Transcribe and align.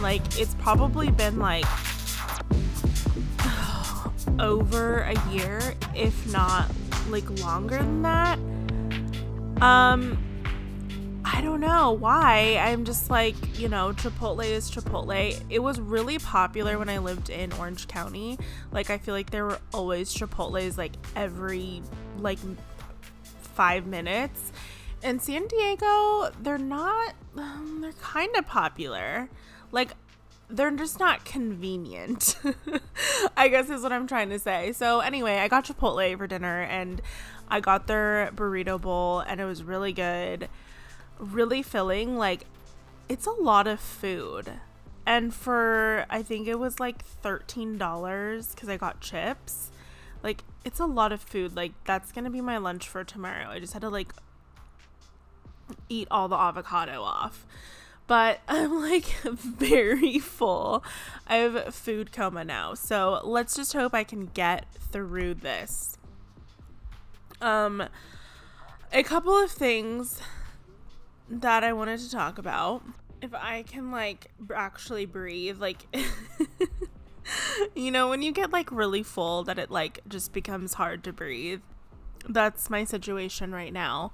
Like, 0.00 0.38
it's 0.38 0.54
probably 0.54 1.10
been 1.10 1.38
like 1.38 1.64
over 4.38 5.00
a 5.00 5.28
year, 5.30 5.74
if 5.94 6.30
not 6.32 6.70
like 7.08 7.28
longer 7.40 7.78
than 7.78 8.02
that. 8.02 8.38
Um, 9.62 10.18
I 11.24 11.40
don't 11.40 11.60
know 11.60 11.92
why. 11.92 12.56
I'm 12.58 12.84
just 12.84 13.10
like, 13.10 13.34
you 13.58 13.68
know, 13.68 13.92
Chipotle 13.92 14.44
is 14.44 14.70
Chipotle. 14.70 15.42
It 15.50 15.58
was 15.58 15.80
really 15.80 16.18
popular 16.18 16.78
when 16.78 16.88
I 16.88 16.98
lived 16.98 17.30
in 17.30 17.52
Orange 17.54 17.88
County. 17.88 18.38
Like, 18.72 18.90
I 18.90 18.98
feel 18.98 19.14
like 19.14 19.30
there 19.30 19.44
were 19.44 19.58
always 19.74 20.14
Chipotles 20.14 20.78
like 20.78 20.92
every 21.14 21.82
like 22.18 22.38
five 23.54 23.86
minutes. 23.86 24.52
In 25.02 25.20
San 25.20 25.46
Diego, 25.46 26.30
they're 26.42 26.58
not, 26.58 27.14
um, 27.36 27.80
they're 27.80 27.92
kind 27.92 28.34
of 28.36 28.46
popular. 28.46 29.28
Like, 29.72 29.94
they're 30.48 30.70
just 30.72 30.98
not 30.98 31.24
convenient. 31.24 32.36
I 33.36 33.48
guess 33.48 33.68
is 33.68 33.82
what 33.82 33.92
I'm 33.92 34.06
trying 34.06 34.30
to 34.30 34.38
say. 34.38 34.72
So 34.72 35.00
anyway, 35.00 35.38
I 35.38 35.48
got 35.48 35.64
Chipotle 35.64 36.16
for 36.16 36.26
dinner 36.26 36.62
and 36.62 37.02
I 37.48 37.60
got 37.60 37.86
their 37.86 38.30
burrito 38.34 38.80
bowl 38.80 39.20
and 39.20 39.40
it 39.40 39.44
was 39.44 39.62
really 39.62 39.92
good. 39.92 40.48
Really 41.18 41.62
filling. 41.62 42.16
Like 42.16 42.46
it's 43.08 43.26
a 43.26 43.32
lot 43.32 43.66
of 43.66 43.80
food. 43.80 44.52
And 45.04 45.34
for 45.34 46.06
I 46.10 46.22
think 46.22 46.46
it 46.48 46.58
was 46.58 46.78
like 46.78 47.04
$13 47.22 48.56
cuz 48.56 48.68
I 48.68 48.76
got 48.76 49.00
chips. 49.00 49.70
Like 50.22 50.44
it's 50.64 50.80
a 50.80 50.86
lot 50.86 51.12
of 51.12 51.20
food. 51.20 51.56
Like 51.56 51.72
that's 51.84 52.12
going 52.12 52.24
to 52.24 52.30
be 52.30 52.40
my 52.40 52.58
lunch 52.58 52.88
for 52.88 53.02
tomorrow. 53.04 53.50
I 53.50 53.58
just 53.58 53.72
had 53.72 53.82
to 53.82 53.88
like 53.88 54.12
eat 55.88 56.06
all 56.10 56.28
the 56.28 56.36
avocado 56.36 57.02
off 57.02 57.44
but 58.06 58.40
I'm 58.48 58.80
like 58.80 59.06
very 59.22 60.18
full. 60.18 60.84
I 61.26 61.36
have 61.36 61.74
food 61.74 62.12
coma 62.12 62.44
now. 62.44 62.74
So 62.74 63.20
let's 63.24 63.54
just 63.54 63.72
hope 63.72 63.94
I 63.94 64.04
can 64.04 64.26
get 64.26 64.66
through 64.74 65.34
this. 65.34 65.98
Um 67.40 67.88
a 68.92 69.02
couple 69.02 69.36
of 69.36 69.50
things 69.50 70.20
that 71.28 71.64
I 71.64 71.72
wanted 71.72 72.00
to 72.00 72.10
talk 72.10 72.38
about. 72.38 72.82
If 73.20 73.34
I 73.34 73.62
can 73.62 73.90
like 73.90 74.30
actually 74.54 75.06
breathe, 75.06 75.58
like 75.58 75.86
you 77.74 77.90
know, 77.90 78.08
when 78.08 78.22
you 78.22 78.32
get 78.32 78.50
like 78.50 78.70
really 78.70 79.02
full 79.02 79.42
that 79.44 79.58
it 79.58 79.70
like 79.70 80.00
just 80.08 80.32
becomes 80.32 80.74
hard 80.74 81.04
to 81.04 81.12
breathe. 81.12 81.60
That's 82.28 82.68
my 82.70 82.84
situation 82.84 83.52
right 83.52 83.72
now. 83.72 84.10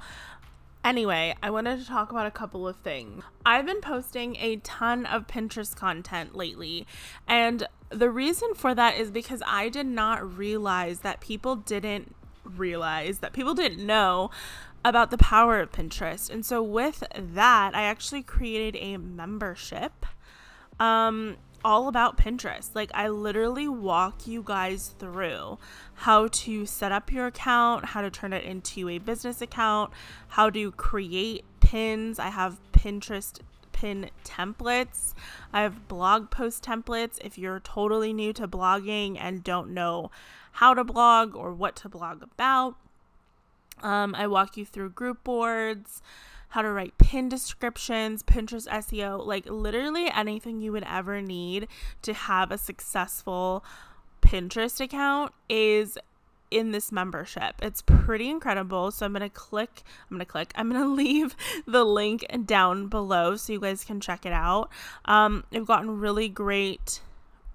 Anyway, 0.84 1.34
I 1.42 1.50
wanted 1.50 1.78
to 1.78 1.86
talk 1.86 2.11
about 2.11 2.27
a 2.27 2.30
couple 2.30 2.66
of 2.66 2.77
things. 2.77 3.22
I've 3.47 3.66
been 3.66 3.80
posting 3.80 4.36
a 4.36 4.56
ton 4.56 5.06
of 5.06 5.28
Pinterest 5.28 5.77
content 5.77 6.34
lately, 6.34 6.86
and 7.28 7.66
the 7.91 8.11
reason 8.11 8.55
for 8.55 8.74
that 8.74 8.97
is 8.97 9.11
because 9.11 9.42
I 9.47 9.69
did 9.69 9.86
not 9.86 10.36
realize 10.36 11.00
that 11.00 11.20
people 11.20 11.56
didn't 11.56 12.14
realize 12.44 13.19
that 13.20 13.33
people 13.33 13.55
didn't 13.55 13.84
know 13.86 14.30
about 14.84 15.11
the 15.12 15.19
power 15.19 15.61
of 15.61 15.70
Pinterest. 15.70 16.29
And 16.29 16.45
so 16.45 16.61
with 16.62 17.05
that, 17.17 17.74
I 17.74 17.83
actually 17.83 18.23
created 18.23 18.77
a 18.80 18.96
membership. 18.96 20.07
Um 20.80 21.36
all 21.64 21.89
about 21.89 22.17
Pinterest. 22.17 22.70
Like, 22.74 22.90
I 22.95 23.08
literally 23.08 23.68
walk 23.68 24.27
you 24.27 24.42
guys 24.45 24.95
through 24.98 25.58
how 25.95 26.28
to 26.28 26.67
set 26.67 26.92
up 26.92 27.12
your 27.12 27.27
account, 27.27 27.86
how 27.86 28.00
to 28.00 28.11
turn 28.11 28.33
it 28.33 28.45
into 28.45 28.89
a 28.89 28.98
business 28.98 29.40
account, 29.40 29.92
how 30.28 30.51
to 30.51 30.72
create 30.72 31.45
pins. 31.61 32.18
I 32.18 32.28
have 32.28 32.58
Pinterest 32.72 33.40
pin 33.72 34.11
templates, 34.24 35.12
I 35.52 35.62
have 35.62 35.89
blog 35.89 36.30
post 36.30 36.64
templates. 36.64 37.18
If 37.20 37.36
you're 37.36 37.61
totally 37.61 38.12
new 38.12 38.33
to 38.34 38.46
blogging 38.46 39.17
and 39.18 39.42
don't 39.42 39.70
know 39.70 40.11
how 40.52 40.74
to 40.74 40.84
blog 40.84 41.34
or 41.34 41.52
what 41.52 41.74
to 41.77 41.89
blog 41.89 42.22
about, 42.22 42.77
um, 43.83 44.14
I 44.14 44.27
walk 44.27 44.56
you 44.56 44.64
through 44.64 44.90
group 44.90 45.24
boards 45.24 46.02
how 46.52 46.61
to 46.61 46.70
write 46.70 46.98
pin 46.98 47.30
descriptions, 47.30 48.23
Pinterest 48.23 48.68
SEO, 48.68 49.27
like 49.27 49.46
literally 49.48 50.11
anything 50.11 50.61
you 50.61 50.70
would 50.70 50.85
ever 50.85 51.23
need 51.23 51.67
to 52.02 52.13
have 52.13 52.51
a 52.51 52.58
successful 52.58 53.64
Pinterest 54.20 54.79
account 54.79 55.33
is 55.48 55.96
in 56.51 56.73
this 56.73 56.92
membership. 56.92 57.55
It's 57.63 57.80
pretty 57.80 58.29
incredible. 58.29 58.90
So 58.90 59.07
I'm 59.07 59.13
going 59.13 59.23
to 59.23 59.30
click, 59.30 59.83
I'm 60.11 60.18
going 60.18 60.27
to 60.27 60.30
click, 60.30 60.52
I'm 60.55 60.70
going 60.70 60.83
to 60.85 60.89
leave 60.89 61.35
the 61.67 61.85
link 61.85 62.27
down 62.45 62.89
below 62.89 63.36
so 63.36 63.55
you 63.55 63.61
guys 63.61 63.83
can 63.83 63.98
check 63.98 64.27
it 64.27 64.33
out. 64.34 64.69
Um, 65.07 65.45
I've 65.55 65.67
gotten 65.67 65.98
really 65.98 66.29
great 66.29 67.01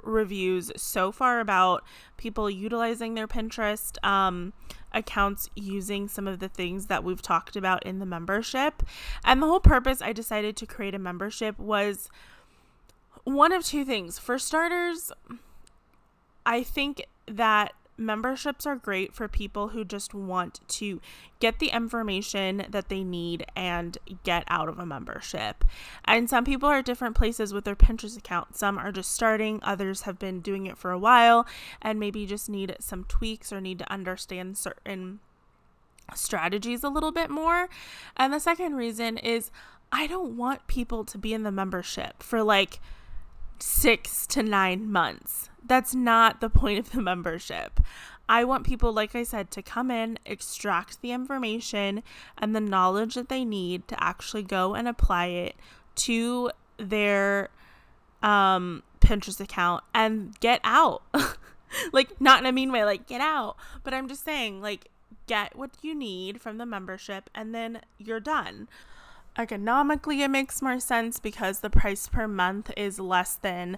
reviews 0.07 0.71
so 0.75 1.11
far 1.11 1.39
about 1.39 1.83
people 2.17 2.49
utilizing 2.49 3.13
their 3.13 3.27
Pinterest 3.27 4.03
um, 4.03 4.53
accounts 4.93 5.49
using 5.55 6.07
some 6.07 6.27
of 6.27 6.39
the 6.39 6.49
things 6.49 6.87
that 6.87 7.03
we've 7.03 7.21
talked 7.21 7.55
about 7.55 7.85
in 7.85 7.99
the 7.99 8.05
membership. 8.05 8.83
And 9.23 9.41
the 9.41 9.47
whole 9.47 9.59
purpose 9.59 10.01
I 10.01 10.13
decided 10.13 10.55
to 10.57 10.65
create 10.65 10.95
a 10.95 10.99
membership 10.99 11.59
was 11.59 12.09
one 13.23 13.51
of 13.51 13.63
two 13.63 13.83
things. 13.83 14.17
For 14.17 14.39
starters, 14.39 15.11
I 16.45 16.63
think 16.63 17.05
that 17.27 17.73
memberships 17.97 18.65
are 18.65 18.75
great 18.75 19.13
for 19.13 19.27
people 19.27 19.69
who 19.69 19.83
just 19.83 20.13
want 20.13 20.61
to 20.67 21.01
get 21.39 21.59
the 21.59 21.69
information 21.69 22.65
that 22.69 22.89
they 22.89 23.03
need 23.03 23.45
and 23.55 23.97
get 24.23 24.43
out 24.47 24.69
of 24.69 24.79
a 24.79 24.85
membership. 24.85 25.65
And 26.05 26.29
some 26.29 26.45
people 26.45 26.69
are 26.69 26.77
at 26.77 26.85
different 26.85 27.15
places 27.15 27.53
with 27.53 27.65
their 27.65 27.75
Pinterest 27.75 28.17
account. 28.17 28.55
Some 28.55 28.77
are 28.77 28.91
just 28.91 29.11
starting, 29.11 29.59
others 29.63 30.01
have 30.03 30.19
been 30.19 30.41
doing 30.41 30.65
it 30.65 30.77
for 30.77 30.91
a 30.91 30.99
while 30.99 31.47
and 31.81 31.99
maybe 31.99 32.25
just 32.25 32.49
need 32.49 32.75
some 32.79 33.03
tweaks 33.05 33.51
or 33.51 33.59
need 33.59 33.79
to 33.79 33.91
understand 33.91 34.57
certain 34.57 35.19
strategies 36.15 36.83
a 36.83 36.89
little 36.89 37.11
bit 37.11 37.29
more. 37.29 37.67
And 38.15 38.31
the 38.31 38.39
second 38.39 38.75
reason 38.75 39.17
is 39.17 39.51
I 39.91 40.07
don't 40.07 40.37
want 40.37 40.67
people 40.67 41.03
to 41.05 41.17
be 41.17 41.33
in 41.33 41.43
the 41.43 41.51
membership 41.51 42.21
for 42.21 42.43
like 42.43 42.79
six 43.63 44.25
to 44.27 44.43
nine 44.43 44.91
months. 44.91 45.49
That's 45.65 45.93
not 45.93 46.39
the 46.39 46.49
point 46.49 46.79
of 46.79 46.91
the 46.91 47.01
membership. 47.01 47.79
I 48.29 48.43
want 48.43 48.65
people, 48.65 48.91
like 48.91 49.15
I 49.15 49.23
said, 49.23 49.51
to 49.51 49.61
come 49.61 49.89
in, 49.89 50.19
extract 50.25 51.01
the 51.01 51.11
information 51.11 52.03
and 52.37 52.55
the 52.55 52.59
knowledge 52.59 53.15
that 53.15 53.29
they 53.29 53.45
need 53.45 53.87
to 53.87 54.03
actually 54.03 54.43
go 54.43 54.75
and 54.75 54.87
apply 54.87 55.27
it 55.27 55.55
to 55.95 56.51
their 56.77 57.49
um, 58.21 58.83
Pinterest 58.99 59.39
account 59.39 59.83
and 59.93 60.37
get 60.41 60.59
out. 60.63 61.03
like, 61.93 62.19
not 62.19 62.39
in 62.39 62.45
a 62.45 62.51
mean 62.51 62.71
way, 62.71 62.83
like, 62.83 63.07
get 63.07 63.21
out. 63.21 63.55
But 63.83 63.93
I'm 63.93 64.09
just 64.09 64.25
saying, 64.25 64.61
like, 64.61 64.89
get 65.25 65.55
what 65.55 65.71
you 65.81 65.95
need 65.95 66.41
from 66.41 66.57
the 66.57 66.65
membership 66.65 67.29
and 67.33 67.55
then 67.55 67.81
you're 67.97 68.19
done. 68.19 68.67
Economically, 69.37 70.23
it 70.23 70.29
makes 70.29 70.61
more 70.61 70.79
sense 70.79 71.19
because 71.19 71.59
the 71.59 71.69
price 71.69 72.07
per 72.07 72.27
month 72.27 72.71
is 72.75 72.99
less 72.99 73.35
than 73.35 73.77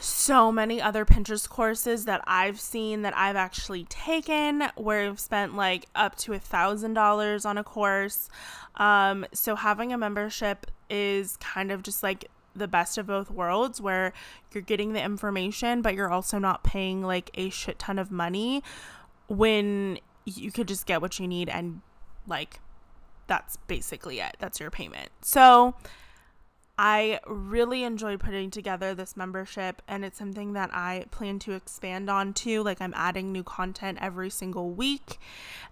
so 0.00 0.52
many 0.52 0.82
other 0.82 1.04
Pinterest 1.04 1.48
courses 1.48 2.04
that 2.04 2.20
I've 2.26 2.60
seen 2.60 3.02
that 3.02 3.16
I've 3.16 3.36
actually 3.36 3.84
taken 3.84 4.64
where 4.76 5.06
I've 5.06 5.20
spent 5.20 5.54
like 5.54 5.86
up 5.94 6.16
to 6.16 6.32
a 6.32 6.38
thousand 6.38 6.94
dollars 6.94 7.44
on 7.44 7.56
a 7.56 7.64
course. 7.64 8.28
Um, 8.76 9.24
so 9.32 9.56
having 9.56 9.92
a 9.92 9.98
membership 9.98 10.66
is 10.90 11.36
kind 11.38 11.70
of 11.70 11.82
just 11.82 12.02
like 12.02 12.28
the 12.54 12.68
best 12.68 12.98
of 12.98 13.06
both 13.06 13.30
worlds 13.30 13.80
where 13.80 14.12
you're 14.52 14.62
getting 14.62 14.92
the 14.92 15.02
information, 15.02 15.80
but 15.80 15.94
you're 15.94 16.10
also 16.10 16.38
not 16.38 16.62
paying 16.64 17.02
like 17.02 17.30
a 17.34 17.50
shit 17.50 17.78
ton 17.78 17.98
of 17.98 18.10
money 18.10 18.62
when 19.28 19.98
you 20.24 20.50
could 20.50 20.68
just 20.68 20.86
get 20.86 21.00
what 21.00 21.18
you 21.18 21.26
need 21.26 21.48
and 21.48 21.80
like 22.26 22.60
that's 23.26 23.56
basically 23.66 24.20
it. 24.20 24.36
That's 24.38 24.60
your 24.60 24.70
payment. 24.70 25.10
So 25.22 25.74
I 26.76 27.20
really 27.24 27.84
enjoyed 27.84 28.18
putting 28.18 28.50
together 28.50 28.96
this 28.96 29.16
membership, 29.16 29.80
and 29.86 30.04
it's 30.04 30.18
something 30.18 30.54
that 30.54 30.70
I 30.72 31.04
plan 31.12 31.38
to 31.40 31.52
expand 31.52 32.10
on 32.10 32.32
too. 32.32 32.64
Like, 32.64 32.80
I'm 32.80 32.92
adding 32.96 33.30
new 33.30 33.44
content 33.44 33.98
every 34.00 34.28
single 34.28 34.70
week, 34.70 35.20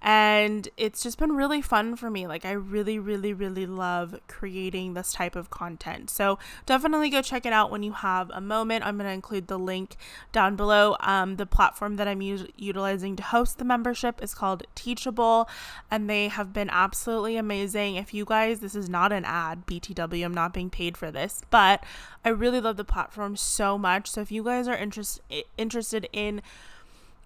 and 0.00 0.68
it's 0.76 1.02
just 1.02 1.18
been 1.18 1.32
really 1.32 1.60
fun 1.60 1.96
for 1.96 2.08
me. 2.08 2.28
Like, 2.28 2.44
I 2.44 2.52
really, 2.52 3.00
really, 3.00 3.32
really 3.32 3.66
love 3.66 4.20
creating 4.28 4.94
this 4.94 5.12
type 5.12 5.34
of 5.34 5.50
content. 5.50 6.08
So, 6.08 6.38
definitely 6.66 7.10
go 7.10 7.20
check 7.20 7.46
it 7.46 7.52
out 7.52 7.72
when 7.72 7.82
you 7.82 7.94
have 7.94 8.30
a 8.30 8.40
moment. 8.40 8.86
I'm 8.86 8.96
going 8.96 9.08
to 9.08 9.14
include 9.14 9.48
the 9.48 9.58
link 9.58 9.96
down 10.30 10.54
below. 10.54 10.96
Um, 11.00 11.34
the 11.34 11.46
platform 11.46 11.96
that 11.96 12.06
I'm 12.06 12.22
u- 12.22 12.46
utilizing 12.56 13.16
to 13.16 13.24
host 13.24 13.58
the 13.58 13.64
membership 13.64 14.22
is 14.22 14.34
called 14.34 14.68
Teachable, 14.76 15.48
and 15.90 16.08
they 16.08 16.28
have 16.28 16.52
been 16.52 16.70
absolutely 16.70 17.36
amazing. 17.36 17.96
If 17.96 18.14
you 18.14 18.24
guys, 18.24 18.60
this 18.60 18.76
is 18.76 18.88
not 18.88 19.10
an 19.12 19.24
ad, 19.24 19.66
BTW, 19.66 20.24
I'm 20.24 20.32
not 20.32 20.54
being 20.54 20.70
paid 20.70 20.91
paid 20.92 20.98
for 20.98 21.10
this, 21.10 21.42
but 21.50 21.82
I 22.24 22.28
really 22.28 22.60
love 22.60 22.76
the 22.76 22.84
platform 22.84 23.36
so 23.36 23.78
much. 23.78 24.10
So 24.10 24.20
if 24.20 24.30
you 24.30 24.44
guys 24.44 24.68
are 24.68 24.76
interest, 24.76 25.20
interested 25.56 26.08
in 26.12 26.42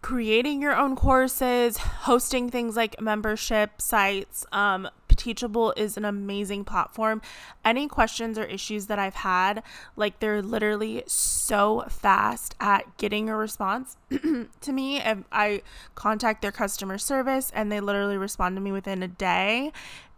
creating 0.02 0.62
your 0.62 0.76
own 0.76 0.94
courses, 0.94 1.78
hosting 1.78 2.48
things 2.50 2.76
like 2.76 3.00
membership 3.00 3.80
sites. 3.80 4.46
Um, 4.52 4.88
Teachable 5.16 5.72
is 5.78 5.96
an 5.96 6.04
amazing 6.04 6.64
platform. 6.64 7.22
Any 7.64 7.88
questions 7.88 8.38
or 8.38 8.44
issues 8.44 8.86
that 8.86 8.98
I've 8.98 9.14
had, 9.14 9.62
like 9.96 10.20
they're 10.20 10.42
literally 10.42 11.04
so 11.06 11.86
fast 11.88 12.54
at 12.60 12.98
getting 12.98 13.30
a 13.30 13.34
response 13.34 13.96
to 14.10 14.72
me. 14.72 14.98
If 14.98 15.24
I 15.32 15.62
contact 15.94 16.42
their 16.42 16.52
customer 16.52 16.98
service 16.98 17.50
and 17.54 17.72
they 17.72 17.80
literally 17.80 18.18
respond 18.18 18.56
to 18.56 18.60
me 18.60 18.72
within 18.72 19.02
a 19.02 19.08
day. 19.08 19.72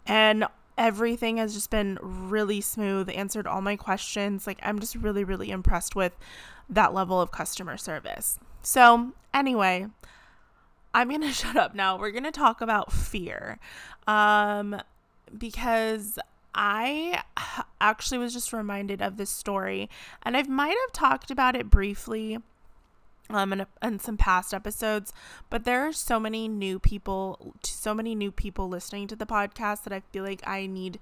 And 0.05 0.47
everything 0.79 1.37
has 1.37 1.53
just 1.53 1.71
been 1.71 1.99
really 2.01 2.61
smooth, 2.61 3.11
answered 3.13 3.47
all 3.47 3.61
my 3.61 3.77
questions. 3.77 4.47
Like, 4.47 4.61
I'm 4.63 4.79
just 4.79 4.95
really, 4.95 5.25
really 5.25 5.51
impressed 5.51 5.95
with 5.95 6.17
that 6.71 6.95
level 6.95 7.21
of 7.21 7.33
customer 7.33 7.77
service. 7.77 8.39
So, 8.63 9.13
anyway, 9.35 9.89
I'm 10.95 11.09
going 11.09 11.21
to 11.23 11.33
shut 11.33 11.57
up 11.57 11.75
now. 11.75 11.99
We're 11.99 12.13
going 12.13 12.25
to 12.25 12.31
talk 12.31 12.61
about 12.61 12.93
fear. 12.93 13.59
Um, 14.07 14.81
because 15.37 16.19
I 16.55 17.23
actually 17.81 18.19
was 18.19 18.33
just 18.33 18.53
reminded 18.53 19.03
of 19.03 19.17
this 19.17 19.31
story, 19.31 19.91
and 20.23 20.37
I 20.37 20.43
might 20.45 20.77
have 20.87 20.93
talked 20.93 21.31
about 21.31 21.57
it 21.57 21.69
briefly 21.69 22.39
um 23.31 23.53
in, 23.53 23.67
in 23.83 23.99
some 23.99 24.17
past 24.17 24.55
episodes 24.55 25.13
but 25.51 25.65
there 25.65 25.87
are 25.87 25.93
so 25.93 26.19
many 26.19 26.49
new 26.49 26.79
people 26.79 27.55
so 27.63 27.95
many 27.95 28.15
new 28.15 28.33
people 28.33 28.69
listening 28.69 29.07
to 29.07 29.17
the 29.17 29.27
podcast 29.27 29.85
that 29.85 29.93
i 29.93 30.01
feel 30.13 30.25
like 30.25 30.47
i 30.47 30.67
need 30.67 30.99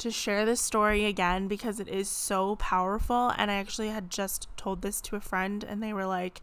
to 0.00 0.10
share 0.10 0.46
this 0.46 0.62
story 0.62 1.04
again 1.04 1.46
because 1.46 1.78
it 1.78 1.86
is 1.86 2.08
so 2.08 2.56
powerful. 2.56 3.32
And 3.36 3.50
I 3.50 3.54
actually 3.54 3.88
had 3.88 4.10
just 4.10 4.48
told 4.56 4.80
this 4.82 5.00
to 5.02 5.16
a 5.16 5.20
friend, 5.20 5.62
and 5.62 5.82
they 5.82 5.92
were 5.92 6.06
like, 6.06 6.40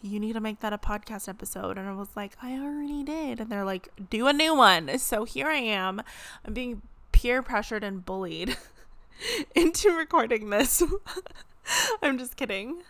You 0.00 0.18
need 0.18 0.32
to 0.34 0.40
make 0.40 0.60
that 0.60 0.72
a 0.72 0.78
podcast 0.78 1.28
episode. 1.28 1.76
And 1.76 1.88
I 1.88 1.92
was 1.92 2.08
like, 2.16 2.32
I 2.40 2.54
already 2.54 3.02
did. 3.02 3.40
And 3.40 3.50
they're 3.50 3.64
like, 3.64 3.88
Do 4.10 4.28
a 4.28 4.32
new 4.32 4.54
one. 4.54 4.98
So 4.98 5.24
here 5.24 5.48
I 5.48 5.58
am. 5.58 6.02
I'm 6.44 6.54
being 6.54 6.82
peer 7.12 7.42
pressured 7.42 7.84
and 7.84 8.04
bullied 8.04 8.56
into 9.54 9.90
recording 9.90 10.50
this. 10.50 10.82
I'm 12.02 12.16
just 12.16 12.36
kidding. 12.36 12.82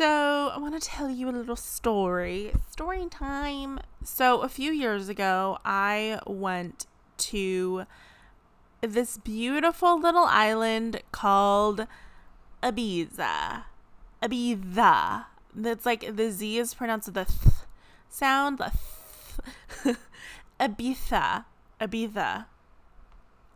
So, 0.00 0.50
I 0.54 0.56
want 0.56 0.80
to 0.80 0.88
tell 0.88 1.10
you 1.10 1.28
a 1.28 1.30
little 1.30 1.56
story. 1.56 2.52
Story 2.70 3.04
time. 3.10 3.78
So, 4.02 4.40
a 4.40 4.48
few 4.48 4.72
years 4.72 5.10
ago, 5.10 5.58
I 5.62 6.18
went 6.26 6.86
to 7.18 7.84
this 8.80 9.18
beautiful 9.18 10.00
little 10.00 10.24
island 10.24 11.02
called 11.12 11.86
Ibiza. 12.62 13.64
Ibiza. 14.22 15.26
That's 15.54 15.84
like 15.84 16.16
the 16.16 16.30
Z 16.30 16.56
is 16.56 16.72
pronounced 16.72 17.08
with 17.08 17.16
the 17.16 17.24
th 17.26 17.54
sound. 18.08 18.56
The 18.56 18.72
th. 19.82 19.96
Ibiza. 20.60 21.44
Ibiza. 21.78 22.46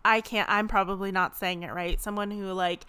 I 0.04 0.20
can't, 0.20 0.50
I'm 0.50 0.68
probably 0.68 1.10
not 1.10 1.38
saying 1.38 1.62
it 1.62 1.72
right. 1.72 1.98
Someone 2.02 2.30
who, 2.30 2.52
like, 2.52 2.84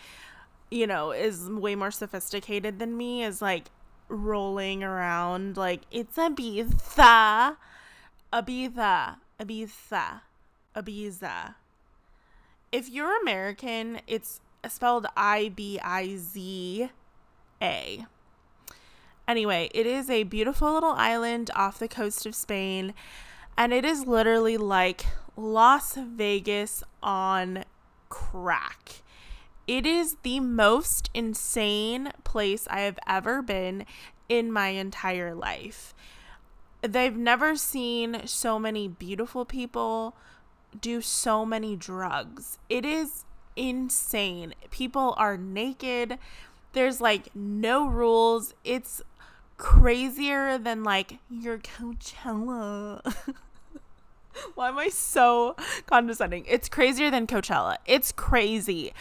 you 0.71 0.87
know, 0.87 1.11
is 1.11 1.49
way 1.49 1.75
more 1.75 1.91
sophisticated 1.91 2.79
than 2.79 2.97
me 2.97 3.23
is 3.23 3.41
like 3.41 3.65
rolling 4.09 4.83
around, 4.83 5.57
like, 5.57 5.81
it's 5.91 6.17
Ibiza. 6.17 7.57
Ibiza. 8.33 9.15
Ibiza. 9.39 10.21
Ibiza 10.75 11.55
if 12.75 12.89
you're 12.89 13.21
American, 13.21 14.01
it's 14.05 14.41
spelled 14.67 15.07
I 15.15 15.49
B 15.55 15.79
I 15.81 16.17
Z 16.17 16.89
A. 17.61 18.05
Anyway, 19.27 19.69
it 19.73 19.87
is 19.87 20.09
a 20.09 20.23
beautiful 20.23 20.73
little 20.73 20.91
island 20.91 21.49
off 21.55 21.79
the 21.79 21.87
coast 21.87 22.25
of 22.25 22.35
Spain, 22.35 22.93
and 23.57 23.73
it 23.73 23.85
is 23.85 24.05
literally 24.05 24.57
like 24.57 25.05
Las 25.37 25.95
Vegas 25.95 26.83
on 27.01 27.63
crack. 28.09 29.03
It 29.67 29.85
is 29.85 30.17
the 30.21 30.39
most 30.39 31.09
insane 31.13 32.11
place 32.23 32.67
I 32.69 32.81
have 32.81 32.99
ever 33.07 33.41
been 33.41 33.85
in 34.29 34.51
my 34.51 34.69
entire 34.69 35.33
life. 35.33 35.93
They've 36.81 37.15
never 37.15 37.55
seen 37.55 38.27
so 38.27 38.59
many 38.59 38.87
beautiful 38.87 39.43
people, 39.43 40.15
do 40.79 41.01
so 41.01 41.45
many 41.45 41.75
drugs. 41.75 42.59
It 42.69 42.85
is 42.85 43.25
insane. 43.55 44.53
People 44.69 45.15
are 45.17 45.37
naked. 45.37 46.19
There's 46.73 47.01
like 47.01 47.35
no 47.35 47.87
rules. 47.87 48.53
It's 48.63 49.01
crazier 49.57 50.57
than 50.57 50.83
like 50.83 51.17
your 51.29 51.57
Coachella. 51.57 53.01
Why 54.53 54.67
am 54.67 54.77
I 54.77 54.89
so 54.89 55.55
condescending? 55.85 56.45
It's 56.47 56.69
crazier 56.69 57.09
than 57.09 57.25
Coachella. 57.25 57.77
It's 57.85 58.11
crazy. 58.11 58.93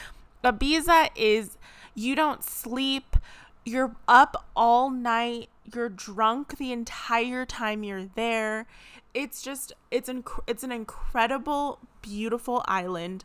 Ibiza 0.45 1.11
is 1.17 1.57
you 1.95 2.15
don't 2.15 2.45
sleep, 2.45 3.17
you're 3.65 3.97
up 4.07 4.47
all 4.55 4.91
night, 4.91 5.49
you're 5.75 5.89
drunk 5.89 6.59
the 6.59 6.73
entire 6.73 7.47
time 7.47 7.83
you're 7.83 8.07
there. 8.15 8.67
It's 9.15 9.43
just 9.43 9.73
it's 9.91 10.09
inc- 10.09 10.43
it's 10.47 10.63
an 10.63 10.73
incredible 10.73 11.79
beautiful 12.03 12.63
island 12.67 13.25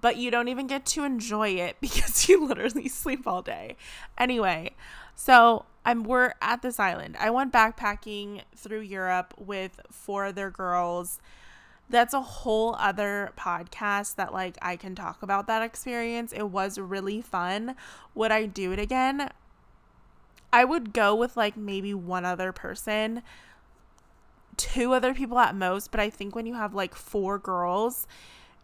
but 0.00 0.16
you 0.16 0.30
don't 0.30 0.46
even 0.46 0.66
get 0.68 0.86
to 0.86 1.02
enjoy 1.02 1.48
it 1.48 1.76
because 1.80 2.28
you 2.28 2.46
literally 2.46 2.88
sleep 2.88 3.26
all 3.26 3.42
day. 3.42 3.76
Anyway 4.16 4.70
so 5.18 5.64
i'm 5.84 6.04
we're 6.04 6.34
at 6.42 6.62
this 6.62 6.78
island. 6.78 7.16
I 7.18 7.30
went 7.30 7.52
backpacking 7.52 8.42
through 8.54 8.80
europe 8.80 9.34
with 9.38 9.80
four 9.90 10.26
other 10.26 10.50
girls 10.50 11.18
that's 11.88 12.14
a 12.14 12.20
whole 12.20 12.74
other 12.78 13.32
podcast 13.38 14.16
that 14.16 14.32
like 14.32 14.58
I 14.60 14.76
can 14.76 14.94
talk 14.94 15.22
about 15.22 15.46
that 15.46 15.62
experience. 15.62 16.32
It 16.32 16.50
was 16.50 16.78
really 16.78 17.22
fun. 17.22 17.76
Would 18.14 18.32
I 18.32 18.46
do 18.46 18.72
it 18.72 18.78
again? 18.78 19.30
I 20.52 20.64
would 20.64 20.92
go 20.92 21.14
with 21.14 21.36
like 21.36 21.56
maybe 21.56 21.94
one 21.94 22.24
other 22.24 22.52
person 22.52 23.22
two 24.56 24.92
other 24.92 25.14
people 25.14 25.38
at 25.38 25.54
most, 25.54 25.90
but 25.90 26.00
I 26.00 26.10
think 26.10 26.34
when 26.34 26.46
you 26.46 26.54
have 26.54 26.74
like 26.74 26.94
four 26.94 27.38
girls, 27.38 28.06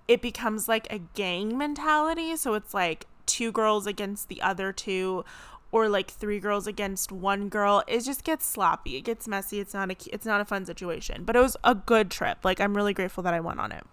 it 0.09 0.23
becomes 0.23 0.69
like 0.69 0.91
a 0.93 0.99
gang 0.99 1.57
mentality. 1.57 2.37
So 2.37 2.55
it's 2.55 2.75
like 2.75 3.07
two 3.27 3.53
girls 3.53 3.87
against 3.87 4.29
the 4.29 4.43
other 4.43 4.73
two 4.73 5.25
or 5.73 5.89
like 5.89 6.11
three 6.11 6.39
girls 6.39 6.67
against 6.67 7.11
one 7.11 7.49
girl. 7.49 7.83
It 7.89 8.03
just 8.03 8.23
gets 8.23 8.45
sloppy. 8.47 8.97
It 8.97 9.01
gets 9.01 9.27
messy. 9.27 9.59
It's 9.59 9.75
not 9.75 9.91
a 9.91 9.97
it's 10.13 10.27
not 10.27 10.41
a 10.41 10.45
fun 10.45 10.67
situation. 10.67 11.25
But 11.25 11.35
it 11.35 11.41
was 11.41 11.57
a 11.65 11.75
good 11.75 12.11
trip. 12.11 12.39
Like 12.45 12.61
I'm 12.61 12.77
really 12.77 12.95
grateful 12.95 13.23
that 13.25 13.35
I 13.35 13.41
went 13.41 13.59
on 13.59 13.73
it. 13.73 13.85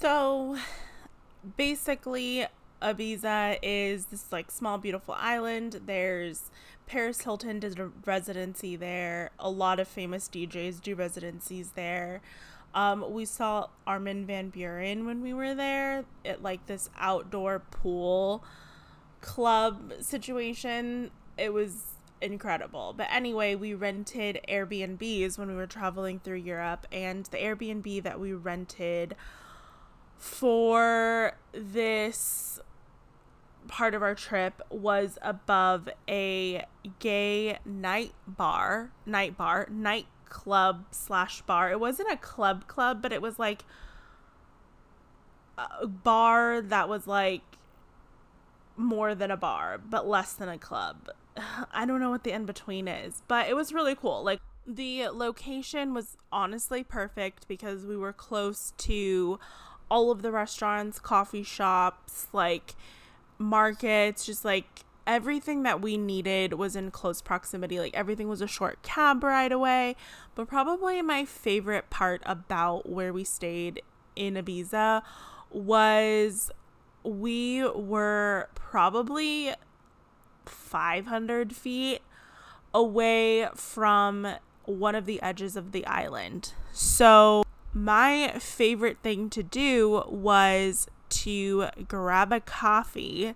So 0.00 0.58
basically 1.56 2.46
Ibiza 2.82 3.58
is 3.62 4.06
this 4.06 4.30
like 4.30 4.50
small 4.50 4.76
beautiful 4.76 5.14
island. 5.18 5.80
There's 5.86 6.50
Paris 6.86 7.22
Hilton 7.22 7.60
did 7.60 7.78
a 7.80 7.90
residency 8.04 8.76
there. 8.76 9.30
A 9.38 9.48
lot 9.48 9.80
of 9.80 9.88
famous 9.88 10.28
DJs 10.28 10.82
do 10.82 10.94
residencies 10.94 11.70
there. 11.70 12.20
Um, 12.74 13.12
we 13.12 13.24
saw 13.24 13.68
Armin 13.86 14.26
van 14.26 14.50
Buuren 14.50 15.04
when 15.04 15.22
we 15.22 15.32
were 15.32 15.54
there 15.54 16.04
at 16.24 16.42
like 16.42 16.66
this 16.66 16.90
outdoor 16.98 17.60
pool 17.60 18.42
club 19.22 19.94
situation. 20.00 21.10
It 21.38 21.54
was 21.54 21.94
incredible. 22.20 22.94
But 22.96 23.08
anyway, 23.10 23.54
we 23.54 23.72
rented 23.72 24.40
Airbnbs 24.48 25.38
when 25.38 25.48
we 25.48 25.54
were 25.54 25.66
traveling 25.66 26.20
through 26.20 26.36
Europe, 26.36 26.86
and 26.92 27.24
the 27.26 27.38
Airbnb 27.38 28.02
that 28.02 28.20
we 28.20 28.34
rented 28.34 29.16
for 30.18 31.32
this 31.52 32.60
part 33.68 33.94
of 33.94 34.02
our 34.02 34.14
trip 34.14 34.60
was 34.70 35.18
above 35.22 35.88
a 36.08 36.64
gay 36.98 37.58
night 37.64 38.12
bar, 38.26 38.92
night 39.06 39.36
bar, 39.36 39.66
night 39.70 40.06
club 40.28 40.84
slash 40.90 41.42
bar. 41.42 41.70
It 41.70 41.80
wasn't 41.80 42.10
a 42.10 42.16
club 42.16 42.66
club, 42.66 43.02
but 43.02 43.12
it 43.12 43.22
was 43.22 43.38
like 43.38 43.64
a 45.58 45.86
bar 45.86 46.60
that 46.60 46.88
was 46.88 47.06
like 47.06 47.42
more 48.76 49.14
than 49.14 49.30
a 49.30 49.36
bar, 49.36 49.78
but 49.78 50.06
less 50.06 50.32
than 50.32 50.48
a 50.48 50.58
club. 50.58 51.08
I 51.72 51.84
don't 51.86 52.00
know 52.00 52.10
what 52.10 52.24
the 52.24 52.32
in 52.32 52.44
between 52.44 52.88
is, 52.88 53.22
but 53.28 53.48
it 53.48 53.54
was 53.54 53.72
really 53.72 53.94
cool. 53.94 54.22
Like 54.22 54.40
the 54.66 55.08
location 55.08 55.94
was 55.94 56.16
honestly 56.30 56.84
perfect 56.84 57.48
because 57.48 57.84
we 57.84 57.96
were 57.96 58.12
close 58.12 58.72
to 58.78 59.38
all 59.90 60.10
of 60.10 60.22
the 60.22 60.32
restaurants, 60.32 60.98
coffee 60.98 61.42
shops, 61.42 62.28
like 62.32 62.74
markets, 63.38 64.24
just 64.24 64.44
like 64.44 64.84
everything 65.06 65.64
that 65.64 65.80
we 65.80 65.96
needed 65.96 66.54
was 66.54 66.76
in 66.76 66.90
close 66.90 67.20
proximity. 67.20 67.78
Like 67.78 67.94
everything 67.94 68.28
was 68.28 68.40
a 68.40 68.46
short 68.46 68.82
cab 68.82 69.22
ride 69.22 69.52
away. 69.52 69.96
But 70.34 70.48
probably 70.48 71.02
my 71.02 71.24
favorite 71.24 71.90
part 71.90 72.22
about 72.24 72.88
where 72.88 73.12
we 73.12 73.24
stayed 73.24 73.82
in 74.16 74.34
Ibiza 74.34 75.02
was 75.50 76.50
we 77.04 77.66
were 77.68 78.48
probably 78.54 79.54
500 80.46 81.54
feet 81.54 82.00
away 82.74 83.48
from 83.54 84.26
one 84.64 84.94
of 84.94 85.06
the 85.06 85.20
edges 85.22 85.56
of 85.56 85.72
the 85.72 85.86
island. 85.86 86.52
So, 86.72 87.44
my 87.72 88.34
favorite 88.38 88.98
thing 89.02 89.30
to 89.30 89.42
do 89.42 90.04
was 90.08 90.86
to 91.10 91.66
grab 91.88 92.32
a 92.32 92.40
coffee, 92.40 93.34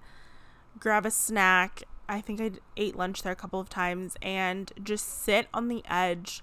grab 0.79 1.07
a 1.07 1.11
snack. 1.11 1.83
I 2.09 2.21
think 2.21 2.41
I 2.41 2.53
ate 2.77 2.97
lunch 2.97 3.23
there 3.23 3.33
a 3.33 3.37
couple 3.37 3.61
of 3.61 3.69
times 3.69 4.17
and 4.23 4.73
just 4.83 5.25
sit 5.25 5.49
on 5.53 5.69
the 5.69 5.83
edge 5.89 6.43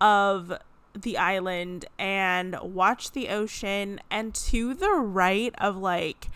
of 0.00 0.52
the 0.94 1.18
island 1.18 1.86
and 1.98 2.56
watch 2.62 3.12
the 3.12 3.28
ocean. 3.28 4.00
And 4.10 4.34
to 4.34 4.74
the 4.74 4.92
right 4.92 5.54
of 5.58 5.76
like 5.76 6.28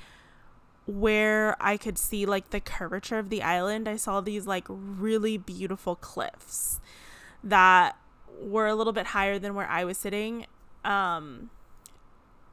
where 0.87 1.57
I 1.61 1.77
could 1.77 1.99
see 1.99 2.27
like 2.27 2.51
the 2.51 2.61
curvature 2.61 3.19
of 3.19 3.31
the 3.31 3.43
island, 3.43 3.89
I 3.89 3.97
saw 3.97 4.21
these 4.21 4.47
like 4.47 4.65
really 4.69 5.37
beautiful 5.37 5.95
cliffs 5.95 6.81
that 7.45 7.97
were 8.41 8.67
a 8.67 8.75
little 8.75 8.93
bit 8.93 9.09
higher 9.09 9.39
than 9.39 9.55
where 9.55 9.69
I 9.69 9.85
was 9.85 9.99
sitting. 9.99 10.47
Um, 10.85 11.51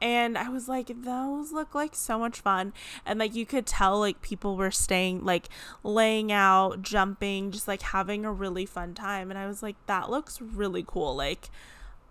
and 0.00 0.36
I 0.36 0.50
was 0.50 0.68
like, 0.68 0.88
those 1.02 1.52
look 1.52 1.74
like 1.74 1.94
so 1.94 2.18
much 2.18 2.40
fun. 2.40 2.72
And 3.06 3.18
like 3.18 3.34
you 3.34 3.46
could 3.46 3.66
tell 3.66 3.98
like 3.98 4.20
people 4.20 4.56
were 4.56 4.70
staying 4.70 5.24
like 5.24 5.48
laying 5.82 6.30
out, 6.30 6.82
jumping, 6.82 7.50
just 7.50 7.66
like 7.66 7.82
having 7.82 8.24
a 8.24 8.32
really 8.32 8.66
fun 8.66 8.94
time. 8.94 9.30
And 9.30 9.38
I 9.38 9.46
was 9.46 9.62
like, 9.62 9.76
that 9.86 10.10
looks 10.10 10.40
really 10.40 10.84
cool. 10.86 11.16
Like 11.16 11.48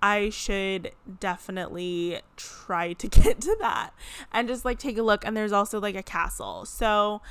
I 0.05 0.29
should 0.29 0.91
definitely 1.19 2.21
try 2.38 2.93
to 2.93 3.07
get 3.24 3.41
to 3.41 3.57
that 3.59 3.91
and 4.31 4.47
just 4.47 4.63
like 4.63 4.77
take 4.77 5.00
a 5.00 5.01
look. 5.01 5.25
And 5.25 5.35
there's 5.35 5.51
also 5.51 5.79
like 5.79 5.95
a 5.95 6.03
castle. 6.03 6.63
So 6.65 7.24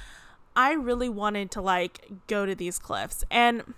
I 0.56 0.72
really 0.72 1.08
wanted 1.08 1.52
to 1.52 1.62
like 1.62 2.10
go 2.26 2.44
to 2.44 2.54
these 2.56 2.80
cliffs. 2.80 3.22
And 3.30 3.74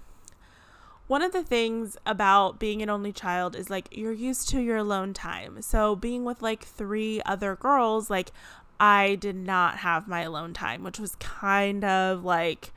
one 1.09 1.21
of 1.21 1.33
the 1.33 1.43
things 1.43 1.99
about 2.07 2.59
being 2.59 2.81
an 2.81 2.89
only 2.89 3.13
child 3.13 3.55
is 3.55 3.69
like 3.69 3.89
you're 3.91 4.13
used 4.13 4.49
to 4.49 4.61
your 4.61 4.79
alone 4.79 5.13
time. 5.13 5.61
So 5.61 5.95
being 5.95 6.25
with 6.25 6.41
like 6.41 6.65
three 6.65 7.21
other 7.27 7.55
girls, 7.55 8.09
like 8.09 8.33
I 8.81 9.17
did 9.17 9.37
not 9.37 9.77
have 9.79 10.09
my 10.09 10.23
alone 10.23 10.55
time, 10.55 10.83
which 10.83 10.99
was 10.99 11.17
kind 11.17 11.85
of 11.85 12.25
like 12.25 12.73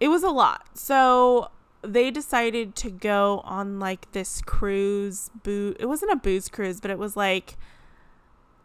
it 0.00 0.08
was 0.08 0.22
a 0.22 0.30
lot. 0.30 0.78
So 0.78 1.50
they 1.82 2.10
decided 2.10 2.74
to 2.76 2.90
go 2.90 3.40
on 3.44 3.78
like 3.78 4.10
this 4.12 4.42
cruise 4.42 5.30
boo 5.42 5.76
it 5.78 5.86
wasn't 5.86 6.12
a 6.12 6.16
booze 6.16 6.48
cruise, 6.48 6.80
but 6.80 6.90
it 6.90 6.98
was 6.98 7.16
like 7.16 7.56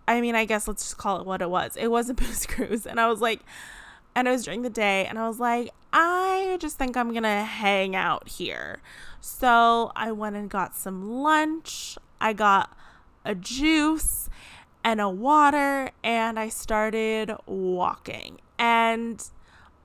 I 0.05 0.19
mean, 0.19 0.35
I 0.35 0.43
guess 0.43 0.67
let's 0.67 0.83
just 0.83 0.97
call 0.97 1.21
it 1.21 1.25
what 1.25 1.41
it 1.41 1.49
was. 1.49 1.77
It 1.77 1.87
was 1.87 2.09
a 2.09 2.13
booze 2.13 2.45
cruise. 2.45 2.85
And 2.85 2.99
I 2.99 3.07
was 3.07 3.21
like 3.21 3.41
and 4.15 4.27
it 4.27 4.31
was 4.31 4.43
during 4.43 4.61
the 4.61 4.69
day 4.69 5.05
and 5.05 5.17
I 5.17 5.27
was 5.27 5.39
like, 5.39 5.71
I 5.91 6.57
just 6.59 6.77
think 6.77 6.95
I'm 6.95 7.13
to 7.13 7.29
hang 7.29 7.95
out 7.95 8.27
here. 8.27 8.81
So 9.21 9.91
I 9.95 10.11
went 10.11 10.35
and 10.35 10.49
got 10.49 10.75
some 10.75 11.21
lunch. 11.21 11.97
I 12.19 12.33
got 12.33 12.75
a 13.25 13.35
juice 13.35 14.29
and 14.83 14.99
a 14.99 15.09
water 15.09 15.91
and 16.03 16.39
I 16.39 16.49
started 16.49 17.33
walking. 17.45 18.39
And 18.59 19.23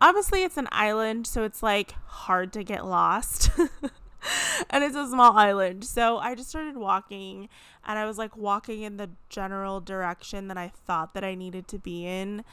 obviously 0.00 0.42
it's 0.42 0.56
an 0.56 0.68
island, 0.70 1.26
so 1.26 1.42
it's 1.42 1.62
like 1.62 1.92
hard 2.06 2.52
to 2.54 2.64
get 2.64 2.86
lost. 2.86 3.50
and 4.70 4.84
it's 4.84 4.96
a 4.96 5.08
small 5.08 5.36
island. 5.36 5.84
So 5.84 6.18
I 6.18 6.34
just 6.34 6.48
started 6.48 6.76
walking 6.76 7.48
and 7.86 7.98
I 7.98 8.06
was 8.06 8.18
like 8.18 8.36
walking 8.36 8.82
in 8.82 8.96
the 8.96 9.10
general 9.28 9.80
direction 9.80 10.48
that 10.48 10.58
I 10.58 10.68
thought 10.68 11.14
that 11.14 11.24
I 11.24 11.34
needed 11.34 11.68
to 11.68 11.78
be 11.78 12.06
in. 12.06 12.44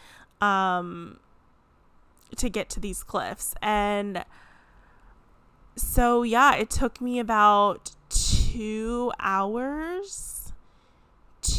Um 0.42 1.20
to 2.38 2.50
get 2.50 2.70
to 2.70 2.80
these 2.80 3.04
cliffs. 3.04 3.56
And 3.62 4.26
so, 5.76 6.24
yeah, 6.24 6.56
it 6.56 6.70
took 6.70 7.02
me 7.02 7.20
about 7.20 7.92
two 8.10 9.12
hours 9.20 10.35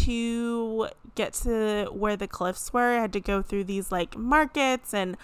to 0.07 0.89
get 1.15 1.35
to 1.35 1.89
where 1.93 2.17
the 2.17 2.29
cliffs 2.29 2.73
were. 2.73 2.97
I 2.97 3.01
had 3.01 3.13
to 3.15 3.21
go 3.21 3.43
through 3.43 3.65
these 3.65 3.91
like 3.91 4.17
markets 4.17 4.95
and 4.95 5.17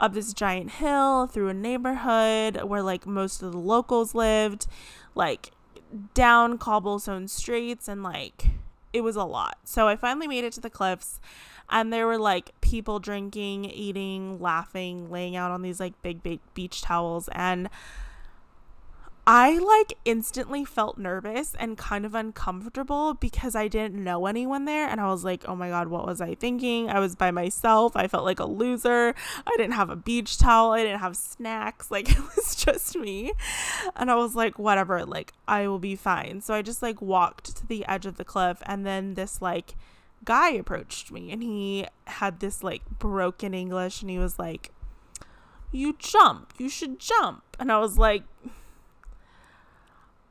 up 0.00 0.14
this 0.14 0.32
giant 0.32 0.72
hill 0.72 1.26
through 1.26 1.48
a 1.48 1.54
neighborhood 1.54 2.62
where 2.62 2.82
like 2.82 3.06
most 3.06 3.42
of 3.42 3.52
the 3.52 3.58
locals 3.58 4.14
lived, 4.14 4.66
like 5.14 5.50
down 6.14 6.56
cobblestone 6.58 7.28
streets, 7.28 7.88
and 7.88 8.02
like 8.02 8.46
it 8.92 9.02
was 9.02 9.16
a 9.16 9.24
lot. 9.24 9.58
So 9.64 9.88
I 9.88 9.96
finally 9.96 10.26
made 10.26 10.44
it 10.44 10.52
to 10.54 10.60
the 10.60 10.70
cliffs 10.70 11.20
and 11.70 11.92
there 11.92 12.06
were 12.06 12.18
like 12.18 12.52
people 12.60 12.98
drinking, 12.98 13.66
eating, 13.66 14.40
laughing, 14.40 15.10
laying 15.10 15.36
out 15.36 15.50
on 15.50 15.62
these 15.62 15.80
like 15.80 16.00
big, 16.02 16.22
big 16.22 16.40
beach 16.54 16.82
towels 16.82 17.28
and 17.32 17.68
I 19.32 19.58
like 19.58 19.96
instantly 20.04 20.64
felt 20.64 20.98
nervous 20.98 21.54
and 21.54 21.78
kind 21.78 22.04
of 22.04 22.16
uncomfortable 22.16 23.14
because 23.14 23.54
I 23.54 23.68
didn't 23.68 24.02
know 24.02 24.26
anyone 24.26 24.64
there. 24.64 24.88
And 24.88 25.00
I 25.00 25.06
was 25.06 25.24
like, 25.24 25.44
oh 25.48 25.54
my 25.54 25.68
God, 25.68 25.86
what 25.86 26.04
was 26.04 26.20
I 26.20 26.34
thinking? 26.34 26.90
I 26.90 26.98
was 26.98 27.14
by 27.14 27.30
myself. 27.30 27.94
I 27.94 28.08
felt 28.08 28.24
like 28.24 28.40
a 28.40 28.44
loser. 28.44 29.14
I 29.46 29.50
didn't 29.56 29.74
have 29.74 29.88
a 29.88 29.94
beach 29.94 30.36
towel. 30.36 30.72
I 30.72 30.82
didn't 30.82 30.98
have 30.98 31.16
snacks. 31.16 31.92
Like 32.00 32.10
it 32.10 32.18
was 32.18 32.56
just 32.56 32.96
me. 32.96 33.32
And 33.94 34.10
I 34.10 34.16
was 34.16 34.34
like, 34.34 34.58
whatever, 34.58 35.04
like 35.04 35.32
I 35.46 35.68
will 35.68 35.78
be 35.78 35.94
fine. 35.94 36.40
So 36.40 36.52
I 36.52 36.62
just 36.62 36.82
like 36.82 37.00
walked 37.00 37.56
to 37.56 37.66
the 37.68 37.86
edge 37.86 38.06
of 38.06 38.16
the 38.16 38.24
cliff. 38.24 38.60
And 38.66 38.84
then 38.84 39.14
this 39.14 39.40
like 39.40 39.76
guy 40.24 40.50
approached 40.50 41.12
me 41.12 41.30
and 41.30 41.40
he 41.40 41.86
had 42.08 42.40
this 42.40 42.64
like 42.64 42.82
broken 42.98 43.54
English 43.54 44.02
and 44.02 44.10
he 44.10 44.18
was 44.18 44.40
like, 44.40 44.72
You 45.70 45.94
jump, 46.00 46.52
you 46.58 46.68
should 46.68 46.98
jump. 46.98 47.44
And 47.60 47.70
I 47.70 47.78
was 47.78 47.96
like, 47.96 48.24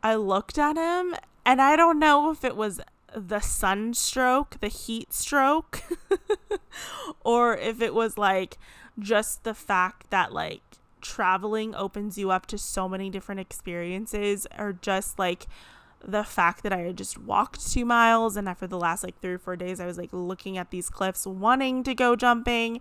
I 0.01 0.15
looked 0.15 0.57
at 0.57 0.77
him 0.77 1.15
and 1.45 1.61
I 1.61 1.75
don't 1.75 1.99
know 1.99 2.31
if 2.31 2.43
it 2.43 2.55
was 2.55 2.81
the 3.15 3.39
sunstroke, 3.39 4.59
the 4.59 4.67
heat 4.67 5.13
stroke, 5.13 5.83
or 7.21 7.57
if 7.57 7.81
it 7.81 7.93
was 7.93 8.17
like 8.17 8.57
just 8.97 9.43
the 9.43 9.53
fact 9.53 10.09
that 10.11 10.31
like 10.31 10.61
traveling 11.01 11.73
opens 11.75 12.17
you 12.17 12.29
up 12.31 12.45
to 12.47 12.57
so 12.57 12.87
many 12.87 13.09
different 13.09 13.41
experiences, 13.41 14.45
or 14.57 14.73
just 14.73 15.17
like 15.17 15.47
the 16.05 16.23
fact 16.23 16.63
that 16.63 16.71
I 16.71 16.79
had 16.79 16.97
just 16.97 17.17
walked 17.17 17.71
two 17.71 17.85
miles 17.85 18.37
and 18.37 18.47
after 18.47 18.67
the 18.67 18.77
last 18.77 19.03
like 19.03 19.19
three 19.19 19.33
or 19.33 19.37
four 19.37 19.55
days 19.55 19.79
I 19.79 19.85
was 19.85 19.97
like 19.97 20.09
looking 20.13 20.57
at 20.57 20.71
these 20.71 20.89
cliffs 20.89 21.25
wanting 21.25 21.83
to 21.83 21.93
go 21.93 22.15
jumping. 22.15 22.79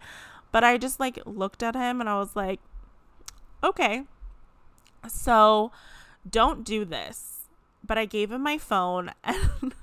But 0.52 0.64
I 0.64 0.78
just 0.78 1.00
like 1.00 1.18
looked 1.26 1.62
at 1.62 1.74
him 1.74 2.00
and 2.00 2.08
I 2.08 2.18
was 2.18 2.36
like 2.36 2.60
okay. 3.62 4.04
So 5.08 5.72
don't 6.30 6.64
do 6.64 6.84
this 6.84 7.48
but 7.84 7.98
I 7.98 8.04
gave 8.04 8.30
him 8.30 8.42
my 8.42 8.58
phone 8.58 9.12
and 9.24 9.74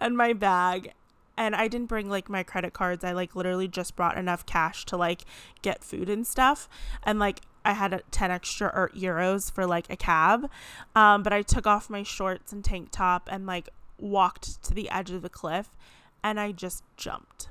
and 0.00 0.16
my 0.16 0.32
bag 0.32 0.92
and 1.36 1.54
I 1.56 1.68
didn't 1.68 1.88
bring 1.88 2.08
like 2.08 2.28
my 2.28 2.42
credit 2.42 2.72
cards 2.72 3.04
I 3.04 3.12
like 3.12 3.34
literally 3.34 3.68
just 3.68 3.96
brought 3.96 4.16
enough 4.16 4.46
cash 4.46 4.84
to 4.86 4.96
like 4.96 5.24
get 5.62 5.82
food 5.82 6.08
and 6.08 6.26
stuff 6.26 6.68
and 7.02 7.18
like 7.18 7.40
I 7.64 7.72
had 7.72 8.02
10 8.10 8.30
extra 8.30 8.68
er, 8.74 8.90
euros 8.94 9.50
for 9.50 9.66
like 9.66 9.88
a 9.88 9.96
cab. 9.96 10.50
Um, 10.94 11.22
but 11.22 11.32
I 11.32 11.42
took 11.42 11.66
off 11.66 11.88
my 11.88 12.02
shorts 12.02 12.52
and 12.52 12.62
tank 12.62 12.88
top 12.90 13.28
and 13.30 13.46
like 13.46 13.70
walked 13.98 14.62
to 14.64 14.74
the 14.74 14.90
edge 14.90 15.10
of 15.10 15.22
the 15.22 15.30
cliff 15.30 15.70
and 16.22 16.38
I 16.38 16.52
just 16.52 16.84
jumped. 16.96 17.48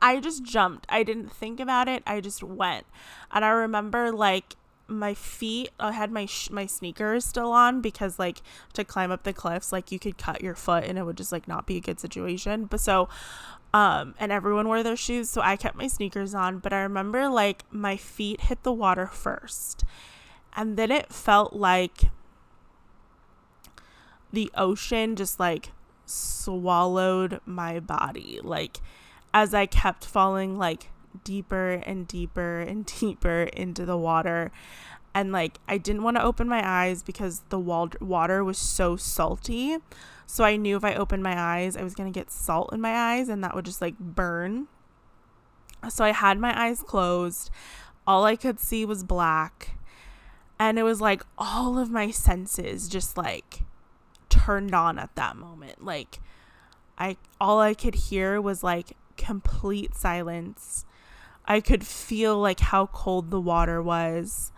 I 0.00 0.20
just 0.20 0.44
jumped. 0.44 0.86
I 0.88 1.02
didn't 1.02 1.32
think 1.32 1.58
about 1.58 1.88
it. 1.88 2.02
I 2.06 2.20
just 2.20 2.42
went. 2.42 2.86
And 3.32 3.44
I 3.44 3.48
remember 3.48 4.12
like 4.12 4.54
my 4.86 5.14
feet 5.14 5.70
i 5.80 5.92
had 5.92 6.12
my 6.12 6.26
sh- 6.26 6.50
my 6.50 6.66
sneakers 6.66 7.24
still 7.24 7.52
on 7.52 7.80
because 7.80 8.18
like 8.18 8.42
to 8.74 8.84
climb 8.84 9.10
up 9.10 9.22
the 9.22 9.32
cliffs 9.32 9.72
like 9.72 9.90
you 9.90 9.98
could 9.98 10.18
cut 10.18 10.42
your 10.42 10.54
foot 10.54 10.84
and 10.84 10.98
it 10.98 11.04
would 11.04 11.16
just 11.16 11.32
like 11.32 11.48
not 11.48 11.66
be 11.66 11.78
a 11.78 11.80
good 11.80 11.98
situation 11.98 12.66
but 12.66 12.80
so 12.80 13.08
um, 13.74 14.14
and 14.20 14.30
everyone 14.30 14.68
wore 14.68 14.84
their 14.84 14.94
shoes, 14.94 15.28
so 15.28 15.40
I 15.40 15.56
kept 15.56 15.76
my 15.76 15.88
sneakers 15.88 16.32
on. 16.32 16.58
But 16.60 16.72
I 16.72 16.80
remember 16.82 17.28
like 17.28 17.64
my 17.72 17.96
feet 17.96 18.42
hit 18.42 18.62
the 18.62 18.72
water 18.72 19.08
first, 19.08 19.84
and 20.56 20.76
then 20.76 20.92
it 20.92 21.12
felt 21.12 21.54
like 21.54 22.04
the 24.32 24.48
ocean 24.56 25.16
just 25.16 25.40
like 25.40 25.72
swallowed 26.06 27.40
my 27.44 27.80
body. 27.80 28.38
Like 28.44 28.78
as 29.34 29.52
I 29.52 29.66
kept 29.66 30.04
falling 30.04 30.56
like 30.56 30.90
deeper 31.22 31.82
and 31.84 32.06
deeper 32.08 32.60
and 32.60 32.86
deeper 33.00 33.44
into 33.44 33.84
the 33.84 33.96
water. 33.96 34.50
And 35.14 35.30
like 35.30 35.58
I 35.68 35.78
didn't 35.78 36.02
want 36.02 36.16
to 36.16 36.24
open 36.24 36.48
my 36.48 36.62
eyes 36.66 37.02
because 37.02 37.42
the 37.50 37.58
water 37.58 38.42
was 38.42 38.58
so 38.58 38.96
salty. 38.96 39.76
So 40.26 40.42
I 40.42 40.56
knew 40.56 40.76
if 40.76 40.84
I 40.84 40.94
opened 40.94 41.22
my 41.22 41.38
eyes, 41.38 41.76
I 41.76 41.82
was 41.82 41.94
going 41.94 42.12
to 42.12 42.18
get 42.18 42.30
salt 42.30 42.72
in 42.72 42.80
my 42.80 43.12
eyes 43.12 43.28
and 43.28 43.44
that 43.44 43.54
would 43.54 43.64
just 43.64 43.80
like 43.80 43.98
burn. 43.98 44.66
So 45.88 46.04
I 46.04 46.12
had 46.12 46.38
my 46.38 46.58
eyes 46.58 46.82
closed. 46.82 47.50
All 48.06 48.24
I 48.24 48.36
could 48.36 48.58
see 48.58 48.84
was 48.84 49.04
black. 49.04 49.78
And 50.58 50.78
it 50.78 50.82
was 50.82 51.00
like 51.00 51.22
all 51.36 51.78
of 51.78 51.90
my 51.90 52.10
senses 52.10 52.88
just 52.88 53.16
like 53.16 53.62
turned 54.28 54.74
on 54.74 54.98
at 54.98 55.14
that 55.14 55.36
moment. 55.36 55.84
Like 55.84 56.20
I 56.98 57.16
all 57.40 57.60
I 57.60 57.74
could 57.74 57.94
hear 57.94 58.40
was 58.40 58.62
like 58.62 58.96
complete 59.16 59.94
silence. 59.94 60.84
I 61.46 61.60
could 61.60 61.86
feel 61.86 62.38
like 62.38 62.60
how 62.60 62.86
cold 62.86 63.30
the 63.30 63.40
water 63.40 63.82
was. 63.82 64.52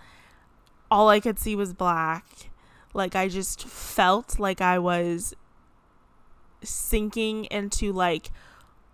all 0.91 1.09
I 1.09 1.21
could 1.21 1.39
see 1.39 1.57
was 1.57 1.73
black. 1.73 2.51
Like 2.95 3.15
I 3.17 3.29
just 3.29 3.67
felt 3.67 4.39
like 4.39 4.61
I 4.61 4.79
was 4.79 5.35
sinking 6.63 7.47
into 7.47 7.93
like 7.93 8.31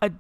a 0.01 0.11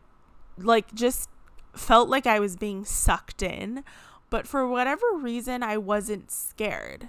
like 0.58 0.94
just 0.94 1.28
felt 1.74 2.08
like 2.08 2.26
I 2.26 2.38
was 2.40 2.56
being 2.56 2.84
sucked 2.84 3.42
in, 3.42 3.84
but 4.30 4.46
for 4.46 4.66
whatever 4.68 5.06
reason 5.14 5.62
I 5.62 5.78
wasn't 5.78 6.30
scared. 6.30 7.08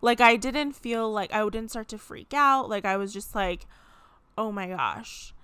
Like 0.00 0.20
I 0.20 0.36
didn't 0.36 0.72
feel 0.72 1.10
like 1.10 1.32
I 1.32 1.44
wouldn't 1.44 1.70
start 1.70 1.88
to 1.88 1.98
freak 1.98 2.32
out, 2.34 2.68
like 2.68 2.84
I 2.84 2.96
was 2.96 3.12
just 3.12 3.34
like 3.34 3.66
oh 4.36 4.52
my 4.52 4.68
gosh. 4.68 5.34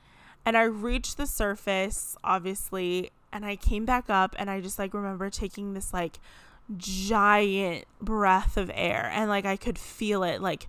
And 0.47 0.57
I 0.57 0.65
reached 0.65 1.17
the 1.17 1.27
surface 1.27 2.17
obviously 2.25 3.11
and 3.35 3.45
I 3.45 3.57
came 3.57 3.85
back 3.85 4.09
up 4.09 4.35
and 4.39 4.49
I 4.49 4.61
just 4.61 4.79
like 4.79 4.95
remember 4.95 5.29
taking 5.29 5.75
this 5.75 5.93
like 5.93 6.21
giant 6.77 7.85
breath 8.01 8.57
of 8.57 8.71
air 8.73 9.11
and 9.13 9.29
like 9.29 9.45
I 9.45 9.57
could 9.57 9.79
feel 9.79 10.23
it 10.23 10.41
like 10.41 10.69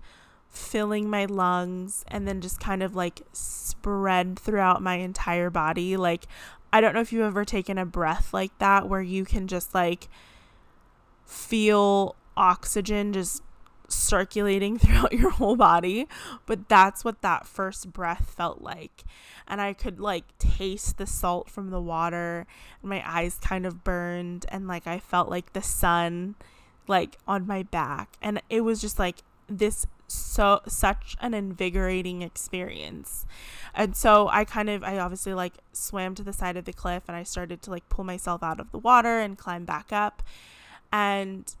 filling 0.50 1.08
my 1.08 1.26
lungs 1.26 2.04
and 2.08 2.26
then 2.26 2.40
just 2.40 2.58
kind 2.58 2.82
of 2.82 2.96
like 2.96 3.22
spread 3.32 4.38
throughout 4.38 4.82
my 4.82 4.96
entire 4.96 5.48
body. 5.48 5.96
Like, 5.96 6.26
I 6.72 6.80
don't 6.80 6.94
know 6.94 7.00
if 7.00 7.12
you've 7.12 7.22
ever 7.22 7.44
taken 7.44 7.78
a 7.78 7.86
breath 7.86 8.34
like 8.34 8.56
that 8.58 8.88
where 8.88 9.00
you 9.00 9.24
can 9.24 9.46
just 9.46 9.74
like 9.74 10.08
feel 11.24 12.16
oxygen 12.36 13.12
just 13.12 13.42
circulating 13.88 14.78
throughout 14.78 15.12
your 15.12 15.30
whole 15.30 15.56
body, 15.56 16.08
but 16.46 16.68
that's 16.68 17.04
what 17.04 17.22
that 17.22 17.46
first 17.46 17.92
breath 17.92 18.34
felt 18.36 18.60
like. 18.60 19.04
And 19.48 19.60
I 19.60 19.72
could 19.72 20.00
like 20.00 20.36
taste 20.38 20.98
the 20.98 21.06
salt 21.06 21.50
from 21.50 21.70
the 21.70 21.80
water, 21.80 22.46
and 22.82 22.90
my 22.90 23.02
eyes 23.08 23.38
kind 23.40 23.66
of 23.66 23.84
burned, 23.84 24.46
and 24.48 24.66
like 24.66 24.86
I 24.86 24.98
felt 24.98 25.28
like 25.28 25.52
the 25.52 25.62
sun 25.62 26.34
like 26.88 27.18
on 27.26 27.46
my 27.46 27.62
back, 27.64 28.16
and 28.22 28.40
it 28.48 28.60
was 28.62 28.80
just 28.80 28.98
like 28.98 29.18
this 29.48 29.86
so 30.08 30.60
such 30.66 31.16
an 31.20 31.34
invigorating 31.34 32.22
experience. 32.22 33.26
And 33.74 33.96
so 33.96 34.28
I 34.28 34.44
kind 34.44 34.70
of 34.70 34.82
I 34.84 34.98
obviously 34.98 35.34
like 35.34 35.54
swam 35.72 36.14
to 36.16 36.22
the 36.22 36.32
side 36.32 36.56
of 36.56 36.64
the 36.64 36.72
cliff 36.72 37.04
and 37.08 37.16
I 37.16 37.22
started 37.22 37.62
to 37.62 37.70
like 37.70 37.88
pull 37.88 38.04
myself 38.04 38.42
out 38.42 38.60
of 38.60 38.70
the 38.72 38.78
water 38.78 39.20
and 39.20 39.36
climb 39.36 39.64
back 39.64 39.92
up. 39.92 40.22
And 40.92 41.52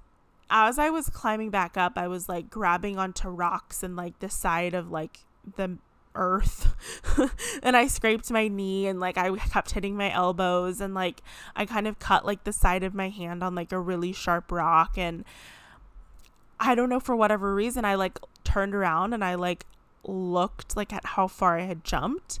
as 0.50 0.78
I 0.78 0.90
was 0.90 1.08
climbing 1.08 1.50
back 1.50 1.76
up, 1.76 1.94
I 1.96 2.08
was 2.08 2.28
like 2.28 2.50
grabbing 2.50 2.98
onto 2.98 3.28
rocks 3.28 3.82
and 3.82 3.96
like 3.96 4.18
the 4.20 4.30
side 4.30 4.74
of 4.74 4.90
like 4.90 5.20
the 5.56 5.78
earth. 6.14 6.74
And 7.62 7.76
I 7.76 7.88
scraped 7.88 8.30
my 8.30 8.48
knee 8.48 8.86
and 8.86 9.00
like 9.00 9.18
I 9.18 9.34
kept 9.36 9.72
hitting 9.72 9.96
my 9.96 10.12
elbows 10.12 10.80
and 10.80 10.94
like 10.94 11.22
I 11.56 11.66
kind 11.66 11.88
of 11.88 11.98
cut 11.98 12.24
like 12.24 12.44
the 12.44 12.52
side 12.52 12.84
of 12.84 12.94
my 12.94 13.08
hand 13.08 13.42
on 13.42 13.54
like 13.54 13.72
a 13.72 13.80
really 13.80 14.12
sharp 14.12 14.52
rock. 14.52 14.96
And 14.96 15.24
I 16.60 16.74
don't 16.74 16.88
know 16.88 17.00
for 17.00 17.16
whatever 17.16 17.54
reason 17.54 17.84
I 17.84 17.94
like 17.96 18.18
turned 18.44 18.74
around 18.74 19.14
and 19.14 19.24
I 19.24 19.34
like 19.34 19.66
looked 20.04 20.76
like 20.76 20.92
at 20.92 21.04
how 21.04 21.26
far 21.26 21.58
I 21.58 21.62
had 21.62 21.82
jumped. 21.82 22.38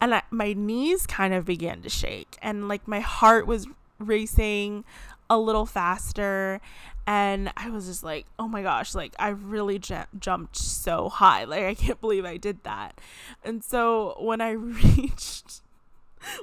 And 0.00 0.14
I, 0.14 0.22
my 0.30 0.52
knees 0.52 1.06
kind 1.06 1.34
of 1.34 1.44
began 1.44 1.82
to 1.82 1.88
shake. 1.88 2.38
And 2.40 2.68
like 2.68 2.88
my 2.88 3.00
heart 3.00 3.46
was 3.46 3.66
racing 3.98 4.84
a 5.28 5.38
little 5.38 5.66
faster 5.66 6.60
and 7.06 7.52
I 7.56 7.70
was 7.70 7.86
just 7.86 8.02
like, 8.02 8.26
"Oh 8.38 8.48
my 8.48 8.62
gosh, 8.62 8.94
like 8.94 9.14
I 9.18 9.28
really 9.28 9.78
j- 9.78 10.04
jumped 10.18 10.56
so 10.56 11.08
high. 11.08 11.44
Like 11.44 11.64
I 11.64 11.74
can't 11.74 12.00
believe 12.00 12.24
I 12.24 12.36
did 12.36 12.62
that." 12.64 13.00
And 13.44 13.64
so 13.64 14.16
when 14.18 14.40
I 14.40 14.50
reached 14.52 15.62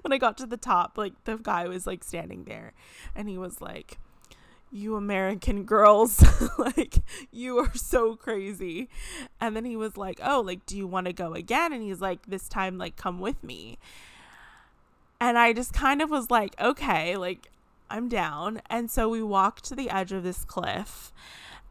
when 0.01 0.11
I 0.13 0.17
got 0.17 0.37
to 0.37 0.45
the 0.45 0.57
top, 0.57 0.97
like 0.97 1.13
the 1.23 1.37
guy 1.37 1.67
was 1.67 1.87
like 1.87 2.03
standing 2.03 2.43
there 2.43 2.73
and 3.15 3.29
he 3.29 3.37
was 3.37 3.61
like, 3.61 3.97
you 4.71 4.95
American 4.95 5.63
girls, 5.63 6.23
like, 6.57 6.95
you 7.31 7.57
are 7.57 7.73
so 7.73 8.15
crazy. 8.15 8.89
And 9.41 9.55
then 9.55 9.65
he 9.65 9.75
was 9.75 9.97
like, 9.97 10.19
oh, 10.23 10.41
like, 10.41 10.65
do 10.65 10.77
you 10.77 10.87
want 10.87 11.07
to 11.07 11.13
go 11.13 11.33
again? 11.33 11.73
And 11.73 11.81
he's 11.81 12.01
like, 12.01 12.25
this 12.27 12.47
time, 12.47 12.77
like, 12.77 12.95
come 12.95 13.19
with 13.19 13.43
me. 13.43 13.77
And 15.19 15.37
I 15.37 15.53
just 15.53 15.73
kind 15.73 16.01
of 16.01 16.09
was 16.09 16.29
like, 16.29 16.59
okay, 16.61 17.17
like, 17.17 17.49
I'm 17.89 18.09
down. 18.09 18.61
And 18.69 18.89
so 18.89 19.09
we 19.09 19.23
walked 19.23 19.63
to 19.65 19.75
the 19.75 19.89
edge 19.89 20.11
of 20.11 20.23
this 20.23 20.45
cliff. 20.45 21.11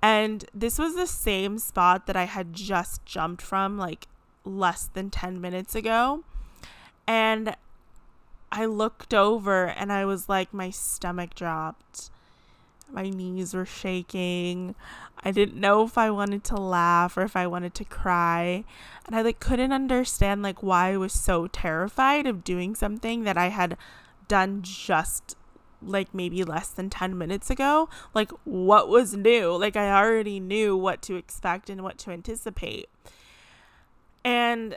And 0.00 0.44
this 0.54 0.78
was 0.78 0.94
the 0.94 1.06
same 1.06 1.58
spot 1.58 2.06
that 2.06 2.16
I 2.16 2.24
had 2.24 2.52
just 2.52 3.04
jumped 3.04 3.42
from, 3.42 3.76
like, 3.78 4.06
less 4.44 4.86
than 4.86 5.10
10 5.10 5.40
minutes 5.40 5.74
ago. 5.74 6.22
And 7.06 7.56
I 8.52 8.66
looked 8.66 9.12
over 9.12 9.66
and 9.66 9.92
I 9.92 10.04
was 10.04 10.28
like, 10.28 10.54
my 10.54 10.70
stomach 10.70 11.34
dropped 11.34 12.10
my 12.90 13.10
knees 13.10 13.54
were 13.54 13.66
shaking. 13.66 14.74
I 15.22 15.30
didn't 15.30 15.60
know 15.60 15.84
if 15.84 15.98
I 15.98 16.10
wanted 16.10 16.44
to 16.44 16.56
laugh 16.56 17.16
or 17.16 17.22
if 17.22 17.36
I 17.36 17.46
wanted 17.46 17.74
to 17.74 17.84
cry. 17.84 18.64
And 19.06 19.16
I 19.16 19.22
like 19.22 19.40
couldn't 19.40 19.72
understand 19.72 20.42
like 20.42 20.62
why 20.62 20.92
I 20.92 20.96
was 20.96 21.12
so 21.12 21.46
terrified 21.48 22.26
of 22.26 22.44
doing 22.44 22.74
something 22.74 23.24
that 23.24 23.36
I 23.36 23.48
had 23.48 23.76
done 24.26 24.60
just 24.62 25.36
like 25.82 26.12
maybe 26.14 26.44
less 26.44 26.68
than 26.68 26.90
10 26.90 27.16
minutes 27.16 27.50
ago. 27.50 27.88
Like 28.14 28.30
what 28.44 28.88
was 28.88 29.14
new? 29.14 29.56
Like 29.56 29.76
I 29.76 29.90
already 29.90 30.40
knew 30.40 30.76
what 30.76 31.02
to 31.02 31.16
expect 31.16 31.70
and 31.70 31.82
what 31.82 31.98
to 31.98 32.10
anticipate. 32.10 32.88
And 34.24 34.76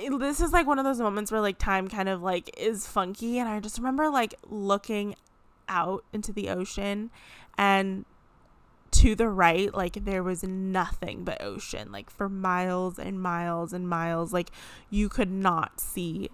eh, 0.00 0.08
this 0.18 0.40
is 0.40 0.52
like 0.52 0.66
one 0.66 0.78
of 0.78 0.84
those 0.84 1.00
moments 1.00 1.32
where 1.32 1.40
like 1.40 1.58
time 1.58 1.88
kind 1.88 2.08
of 2.08 2.22
like 2.22 2.54
is 2.58 2.86
funky 2.86 3.38
and 3.38 3.48
I 3.48 3.60
just 3.60 3.78
remember 3.78 4.08
like 4.08 4.34
looking 4.48 5.16
out 5.68 6.04
into 6.12 6.32
the 6.32 6.48
ocean 6.50 7.10
and 7.56 8.04
to 8.90 9.14
the 9.14 9.28
right 9.28 9.72
like 9.74 10.04
there 10.04 10.22
was 10.22 10.44
nothing 10.44 11.24
but 11.24 11.40
ocean 11.42 11.90
like 11.90 12.10
for 12.10 12.28
miles 12.28 12.98
and 12.98 13.20
miles 13.20 13.72
and 13.72 13.88
miles 13.88 14.34
like 14.34 14.50
you 14.90 15.08
could 15.08 15.30
not 15.30 15.80
see 15.80 16.28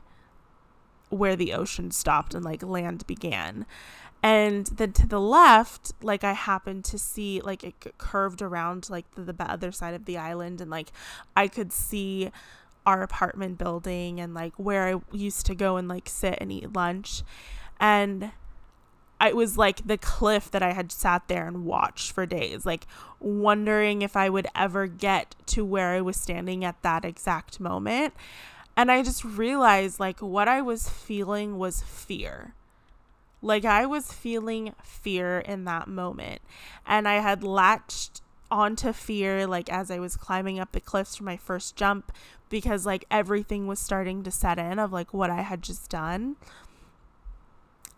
where 1.11 1.37
the 1.37 1.53
ocean 1.53 1.91
stopped 1.91 2.35
and 2.35 2.45
like 2.45 2.63
land 2.63 3.07
began 3.07 3.67
and 4.23 4.67
then 4.67 4.93
to 4.93 5.07
the 5.07 5.21
left 5.21 5.93
like 6.03 6.25
i 6.25 6.33
happened 6.33 6.85
to 6.85 6.99
see 6.99 7.41
like 7.41 7.63
it 7.63 7.75
curved 7.99 8.43
around 8.43 8.89
like 8.91 9.11
the, 9.15 9.23
the 9.23 9.51
other 9.51 9.71
side 9.71 9.95
of 9.95 10.05
the 10.07 10.17
island 10.17 10.61
and 10.61 10.71
like 10.71 10.91
i 11.37 11.47
could 11.47 11.73
see 11.73 12.31
our 12.85 13.03
apartment 13.03 13.59
building 13.59 14.19
and 14.21 14.35
like 14.35 14.53
where 14.57 14.89
i 14.89 15.01
used 15.17 15.47
to 15.47 15.55
go 15.55 15.77
and 15.77 15.89
like 15.89 16.09
sit 16.09 16.37
and 16.41 16.51
eat 16.51 16.73
lunch 16.73 17.23
and 17.79 18.33
it 19.21 19.37
was 19.37 19.59
like 19.59 19.87
the 19.87 19.99
cliff 19.99 20.51
that 20.51 20.63
I 20.63 20.73
had 20.73 20.93
sat 20.93 21.27
there 21.29 21.47
and 21.47 21.65
watched 21.65 22.13
for 22.13 22.25
days, 22.25 22.65
like 22.65 22.87
wondering 23.19 24.03
if 24.03 24.17
I 24.17 24.29
would 24.29 24.47
ever 24.55 24.87
get 24.87 25.35
to 25.47 25.65
where 25.65 25.89
I 25.89 26.01
was 26.01 26.17
standing 26.17 26.65
at 26.65 26.81
that 26.83 27.05
exact 27.05 27.59
moment. 27.59 28.15
And 28.79 28.93
I 28.93 29.03
just 29.03 29.25
realized 29.25 29.99
like 29.99 30.21
what 30.21 30.47
I 30.47 30.63
was 30.63 30.89
feeling 30.89 31.59
was 31.59 31.83
fear. 31.83 32.55
Like 33.43 33.65
I 33.65 33.85
was 33.87 34.13
feeling 34.13 34.73
fear 34.85 35.41
in 35.41 35.65
that 35.65 35.89
moment. 35.89 36.43
And 36.87 37.09
I 37.09 37.15
had 37.15 37.43
latched 37.43 38.21
onto 38.53 38.93
fear 38.93 39.49
like 39.49 39.69
as 39.69 39.91
I 39.91 39.99
was 39.99 40.17
climbing 40.17 40.61
up 40.61 40.71
the 40.71 40.81
cliffs 40.81 41.17
for 41.17 41.25
my 41.25 41.37
first 41.37 41.75
jump 41.75 42.13
because 42.51 42.87
like 42.87 43.05
everything 43.11 43.67
was 43.67 43.81
starting 43.81 44.23
to 44.23 44.31
set 44.31 44.61
in 44.61 44.79
of 44.79 44.93
like 44.93 45.13
what 45.13 45.29
I 45.29 45.43
had 45.43 45.61
just 45.61 45.91
done. 45.91 46.37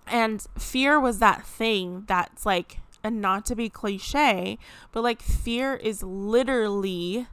And 0.07 0.47
fear 0.59 0.99
was 0.99 1.19
that 1.19 1.45
thing 1.45 2.05
that's 2.07 2.47
like, 2.47 2.79
and 3.05 3.21
not 3.21 3.45
to 3.47 3.55
be 3.55 3.69
cliche, 3.69 4.59
but 4.93 5.03
like 5.03 5.21
fear 5.21 5.75
is 5.75 6.03
literally 6.03 7.27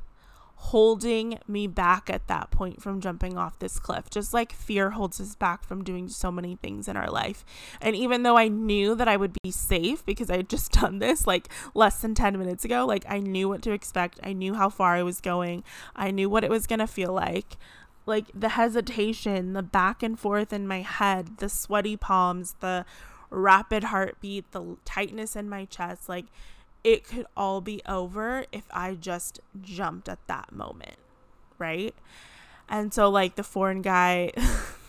holding 0.60 1.39
me 1.48 1.67
back 1.67 2.10
at 2.10 2.28
that 2.28 2.50
point 2.50 2.82
from 2.82 3.00
jumping 3.00 3.38
off 3.38 3.60
this 3.60 3.80
cliff, 3.80 4.10
just 4.10 4.34
like 4.34 4.52
fear 4.52 4.89
holds 4.89 5.22
us 5.22 5.36
back 5.36 5.63
from 5.63 5.84
doing 5.84 6.10
so 6.10 6.32
many 6.32 6.56
things 6.56 6.88
in 6.88 6.98
our 6.98 7.10
life. 7.10 7.46
And 7.80 7.96
even 7.96 8.24
though 8.24 8.38
I 8.38 8.48
knew 8.48 8.96
that 8.96 9.08
I 9.08 9.17
would 9.17 9.38
be 9.43 9.52
safe 9.52 10.04
because 10.04 10.32
I 10.32 10.38
had 10.38 10.50
just 10.50 10.72
done 10.82 10.98
this 10.98 11.28
like 11.28 11.50
less 11.76 12.02
than 12.02 12.15
10 12.15 12.39
minutes 12.39 12.65
ago, 12.65 12.86
like 12.86 13.06
I 13.08 13.20
knew 13.20 13.48
what 13.48 13.62
to 13.63 13.72
expect, 13.72 14.20
I 14.24 14.34
knew 14.34 14.56
how 14.56 14.70
far 14.70 14.96
I 14.96 15.04
was 15.04 15.22
going, 15.22 15.63
I 15.96 16.10
knew 16.10 16.30
what 16.30 16.43
it 16.43 16.50
was 16.50 16.65
going 16.65 16.80
to 16.80 16.88
feel 16.88 17.13
like. 17.13 17.56
Like 18.08 18.26
the 18.34 18.50
hesitation, 18.50 19.54
the 19.54 19.63
back 19.63 20.02
and 20.02 20.20
forth 20.20 20.52
in 20.52 20.67
my 20.67 20.82
head, 20.82 21.38
the 21.38 21.50
sweaty 21.50 21.98
palms, 21.98 22.56
the 22.62 22.84
rapid 23.30 23.86
heartbeat, 23.86 24.52
the 24.52 24.78
tightness 24.86 25.36
in 25.36 25.50
my 25.50 25.65
chest, 25.65 26.10
like 26.10 26.26
it 26.84 27.04
could 27.04 27.26
all 27.36 27.62
be 27.62 27.82
over 27.88 28.46
if 28.52 28.63
I 28.72 28.96
just 28.96 29.40
jumped 29.62 30.08
at 30.10 30.20
that 30.28 30.52
moment, 30.52 30.98
right? 31.58 31.96
And 32.70 32.94
so, 32.94 33.10
like, 33.10 33.36
the 33.36 33.44
foreign 33.44 33.82
guy 33.82 34.32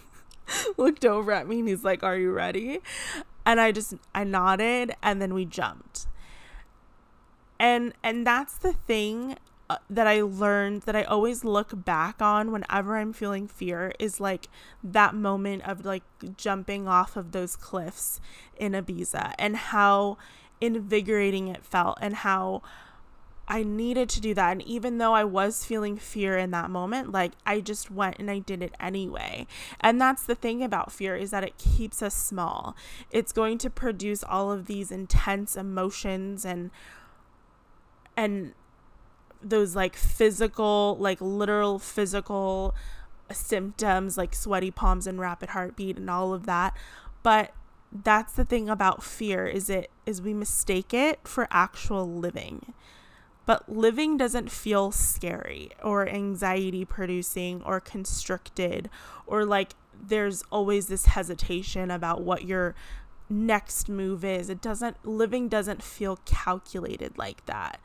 looked 0.77 1.05
over 1.05 1.33
at 1.33 1.49
me 1.49 1.61
and 1.61 1.69
he's 1.69 1.85
like, 1.85 2.03
Are 2.03 2.17
you 2.17 2.33
ready? 2.33 2.81
And 3.47 3.61
I 3.61 3.73
just, 3.73 3.95
I 4.15 4.25
nodded 4.25 4.95
and 5.03 5.23
then 5.23 5.33
we 5.33 5.45
jumped. 5.45 6.07
And, 7.59 7.95
and 8.03 8.27
that's 8.27 8.57
the 8.59 8.73
thing 8.73 9.37
uh, 9.71 9.77
that 9.91 10.07
I 10.07 10.23
learned 10.23 10.83
that 10.83 10.97
I 10.97 11.03
always 11.03 11.45
look 11.45 11.85
back 11.85 12.23
on 12.23 12.53
whenever 12.53 12.97
I'm 12.97 13.13
feeling 13.13 13.47
fear 13.47 13.93
is 13.99 14.19
like 14.19 14.49
that 14.83 15.15
moment 15.15 15.69
of 15.69 15.85
like 15.85 16.05
jumping 16.37 16.89
off 16.89 17.17
of 17.17 17.33
those 17.33 17.55
cliffs 17.55 18.19
in 18.57 18.73
Ibiza 18.73 19.35
and 19.39 19.57
how 19.57 20.17
invigorating 20.61 21.49
it 21.49 21.65
felt 21.65 21.99
and 22.01 22.17
how 22.17 22.63
I 23.49 23.63
needed 23.63 24.11
to 24.11 24.21
do 24.21 24.35
that. 24.35 24.53
And 24.53 24.63
even 24.63 24.99
though 24.99 25.15
I 25.15 25.25
was 25.25 25.65
feeling 25.65 25.97
fear 25.97 26.37
in 26.37 26.51
that 26.51 26.71
moment, 26.71 27.13
like 27.13 27.33
I 27.47 27.61
just 27.61 27.91
went 27.91 28.19
and 28.19 28.31
I 28.31 28.41
did 28.41 28.63
it 28.63 28.75
anyway. 28.79 29.47
And 29.81 30.01
that's 30.01 30.25
the 30.25 30.35
thing 30.35 30.63
about 30.63 30.93
fear 30.93 31.17
is 31.17 31.31
that 31.31 31.45
it 31.45 31.57
keeps 31.57 32.03
us 32.03 32.15
small. 32.15 32.77
It's 33.11 33.33
going 33.33 33.57
to 33.59 33.71
produce 33.71 34.23
all 34.23 34.53
of 34.53 34.67
these 34.67 34.91
intense 34.91 35.57
emotions 35.57 36.45
and 36.45 36.71
and 38.17 38.53
those 39.41 39.75
like 39.77 39.97
physical, 39.97 40.97
like 40.99 41.19
literal 41.21 41.79
physical 41.79 42.75
symptoms 43.33 44.17
like 44.17 44.35
sweaty 44.35 44.71
palms 44.71 45.07
and 45.07 45.21
rapid 45.21 45.51
heartbeat 45.51 45.97
and 45.97 46.11
all 46.11 46.35
of 46.35 46.47
that. 46.47 46.77
But 47.23 47.53
that's 47.91 48.35
the 48.35 48.45
thing 48.45 48.69
about 48.69 49.03
fear 49.03 49.47
is 49.47 49.71
it 49.71 49.91
is 50.05 50.21
we 50.21 50.35
mistake 50.35 50.93
it 50.93 51.21
for 51.25 51.49
actual 51.51 52.07
living 52.07 52.75
but 53.47 53.67
living 53.67 54.19
doesn't 54.19 54.51
feel 54.51 54.91
scary 54.91 55.71
or 55.83 56.07
anxiety 56.07 56.85
producing 56.85 57.63
or 57.63 57.81
constricted 57.81 58.91
or 59.27 59.45
like 59.45 59.73
there's 60.01 60.43
always 60.53 60.89
this 60.89 61.07
hesitation 61.07 61.91
about 61.91 62.23
what 62.23 62.45
your 62.45 62.75
next 63.31 63.89
move 63.89 64.25
is. 64.25 64.49
It 64.49 64.61
doesn't, 64.61 65.05
living 65.05 65.49
doesn't 65.49 65.83
feel 65.83 66.19
calculated 66.25 67.19
like 67.19 67.45
that. 67.47 67.81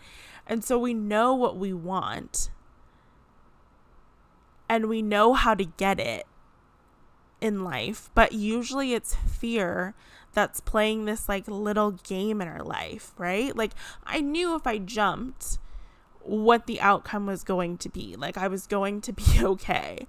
And 0.47 0.63
so 0.63 0.77
we 0.77 0.93
know 0.93 1.33
what 1.33 1.57
we 1.57 1.73
want 1.73 2.49
and 4.67 4.87
we 4.87 5.01
know 5.01 5.33
how 5.33 5.53
to 5.53 5.65
get 5.65 5.99
it 5.99 6.25
in 7.43 7.63
life, 7.63 8.09
but 8.15 8.31
usually 8.31 8.93
it's 8.93 9.15
fear 9.15 9.93
that's 10.33 10.61
playing 10.61 11.05
this 11.05 11.27
like 11.27 11.47
little 11.47 11.91
game 11.91 12.41
in 12.41 12.47
our 12.47 12.63
life, 12.63 13.11
right? 13.17 13.55
Like 13.55 13.73
I 14.05 14.21
knew 14.21 14.55
if 14.55 14.65
I 14.65 14.77
jumped 14.77 15.59
what 16.21 16.65
the 16.67 16.79
outcome 16.79 17.25
was 17.25 17.43
going 17.43 17.77
to 17.79 17.89
be. 17.89 18.15
Like 18.15 18.37
I 18.37 18.47
was 18.47 18.65
going 18.65 19.01
to 19.01 19.13
be 19.13 19.23
okay 19.43 20.07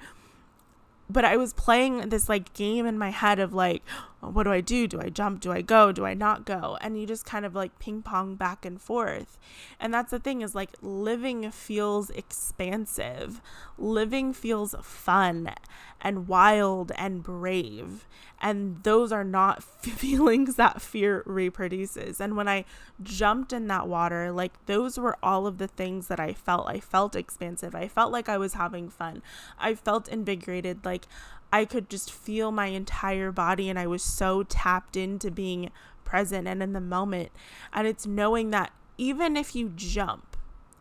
but 1.09 1.25
I 1.25 1.37
was 1.37 1.53
playing 1.53 2.09
this 2.09 2.29
like 2.29 2.55
game 2.55 2.87
in 2.87 2.99
my 2.99 3.11
head 3.11 3.39
of 3.39 3.53
like, 3.53 3.83
Uh, 4.25 4.31
what 4.31 4.45
do 4.45 4.53
I 4.53 4.61
do? 4.61 4.87
Do 4.87 5.01
I 5.01 5.09
jump? 5.09 5.41
Do 5.41 5.53
I 5.53 5.63
go? 5.63 5.93
Do 5.93 6.05
I 6.05 6.15
not 6.15 6.45
go? 6.45 6.79
And 6.81 6.99
you 6.99 7.07
just 7.07 7.25
kind 7.25 7.45
of 7.45 7.55
like 7.55 7.79
ping 7.79 8.03
pong 8.03 8.37
back 8.37 8.65
and 8.65 8.81
forth. 8.81 9.39
And 9.79 9.93
that's 9.93 10.11
the 10.11 10.19
thing 10.19 10.43
is 10.43 10.55
like 10.55 10.71
living 10.81 11.51
feels 11.51 12.11
expansive, 12.11 13.41
living 13.79 14.33
feels 14.33 14.75
fun 14.83 15.55
and 16.01 16.29
wild 16.29 16.93
and 16.97 17.23
brave. 17.23 18.07
And 18.41 18.83
those 18.83 19.11
are 19.11 19.25
not 19.25 19.63
feelings 19.83 20.57
that 20.57 20.83
fear 20.83 21.23
reproduces. 21.25 22.21
And 22.21 22.37
when 22.37 22.49
I 22.49 22.65
jumped 23.03 23.53
in 23.53 23.67
that 23.69 23.89
water, 23.89 24.31
like 24.31 24.53
those 24.67 24.99
were 24.99 25.17
all 25.23 25.47
of 25.47 25.59
the 25.59 25.69
things 25.69 26.09
that 26.09 26.21
I 26.21 26.35
felt. 26.35 26.69
I 26.69 26.81
felt 26.81 27.17
expansive. 27.17 27.75
I 27.75 27.89
felt 27.89 28.13
like 28.13 28.29
I 28.29 28.37
was 28.37 28.55
having 28.55 28.91
fun. 28.91 29.23
I 29.59 29.75
felt 29.75 30.09
invigorated. 30.09 30.85
Like 30.85 31.07
I 31.55 31.67
could 31.67 31.89
just 31.89 32.11
feel 32.11 32.51
my 32.51 32.67
entire 32.67 33.31
body 33.31 33.71
and 33.71 33.79
I 33.79 33.87
was 33.87 34.03
so 34.03 34.43
tapped 34.43 34.97
into 34.97 35.31
being 35.31 35.71
present 36.03 36.49
and 36.49 36.61
in 36.61 36.73
the 36.73 36.81
moment. 36.81 37.31
And 37.73 37.87
it's 37.87 38.09
knowing 38.09 38.51
that 38.51 38.73
even 38.99 39.37
if 39.37 39.55
you 39.55 39.71
jump 39.77 40.37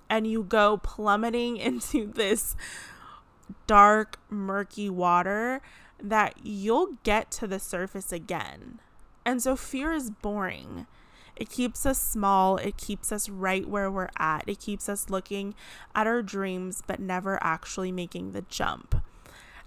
and 0.09 0.25
you 0.25 0.41
go 0.41 0.77
plummeting 0.77 1.57
into 1.69 2.07
this 2.07 2.55
dark, 3.67 4.17
murky 4.31 4.89
water, 4.89 5.61
that 6.01 6.37
you'll 6.41 6.97
get 7.03 7.29
to 7.33 7.45
the 7.45 7.59
surface 7.59 8.11
again. 8.11 8.79
And 9.23 9.43
so 9.43 9.55
fear 9.55 9.93
is 9.93 10.09
boring. 10.09 10.87
It 11.35 11.51
keeps 11.51 11.85
us 11.85 12.01
small. 12.01 12.57
It 12.57 12.77
keeps 12.77 13.11
us 13.11 13.29
right 13.29 13.69
where 13.69 13.91
we're 13.91 14.09
at. 14.17 14.45
It 14.47 14.59
keeps 14.59 14.89
us 14.89 15.11
looking 15.11 15.53
at 15.93 16.07
our 16.07 16.23
dreams, 16.23 16.81
but 16.87 16.99
never 16.99 17.37
actually 17.43 17.91
making 17.91 18.31
the 18.31 18.41
jump. 18.49 19.03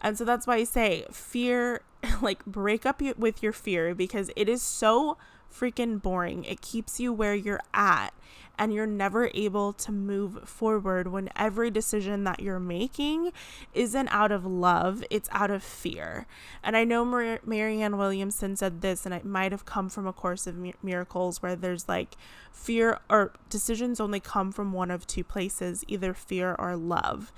And 0.00 0.16
so 0.16 0.24
that's 0.24 0.46
why 0.46 0.56
I 0.56 0.64
say 0.64 1.06
fear, 1.10 1.82
like 2.22 2.44
break 2.44 2.86
up 2.86 3.00
with 3.00 3.42
your 3.42 3.52
fear 3.52 3.94
because 3.94 4.30
it 4.36 4.48
is 4.48 4.62
so 4.62 5.16
freaking 5.52 6.00
boring. 6.00 6.44
It 6.44 6.60
keeps 6.60 7.00
you 7.00 7.12
where 7.12 7.34
you're 7.34 7.60
at 7.72 8.12
and 8.58 8.72
you're 8.72 8.86
never 8.86 9.30
able 9.34 9.72
to 9.74 9.92
move 9.92 10.48
forward 10.48 11.08
when 11.08 11.28
every 11.36 11.70
decision 11.70 12.24
that 12.24 12.40
you're 12.40 12.60
making 12.60 13.32
isn't 13.74 14.08
out 14.08 14.32
of 14.32 14.46
love, 14.46 15.04
it's 15.10 15.28
out 15.32 15.50
of 15.50 15.62
fear. 15.62 16.26
And 16.62 16.76
I 16.76 16.84
know 16.84 17.04
Mar- 17.04 17.40
Marianne 17.44 17.98
Williamson 17.98 18.56
said 18.56 18.80
this, 18.80 19.04
and 19.04 19.14
it 19.14 19.24
might 19.24 19.52
have 19.52 19.66
come 19.66 19.88
from 19.88 20.06
A 20.06 20.12
Course 20.12 20.46
of 20.46 20.56
Miracles 20.82 21.42
where 21.42 21.54
there's 21.56 21.88
like 21.88 22.16
fear 22.50 22.98
or 23.10 23.32
decisions 23.50 24.00
only 24.00 24.20
come 24.20 24.52
from 24.52 24.72
one 24.72 24.90
of 24.90 25.06
two 25.06 25.24
places, 25.24 25.84
either 25.86 26.14
fear 26.14 26.54
or 26.58 26.76
love. 26.76 27.32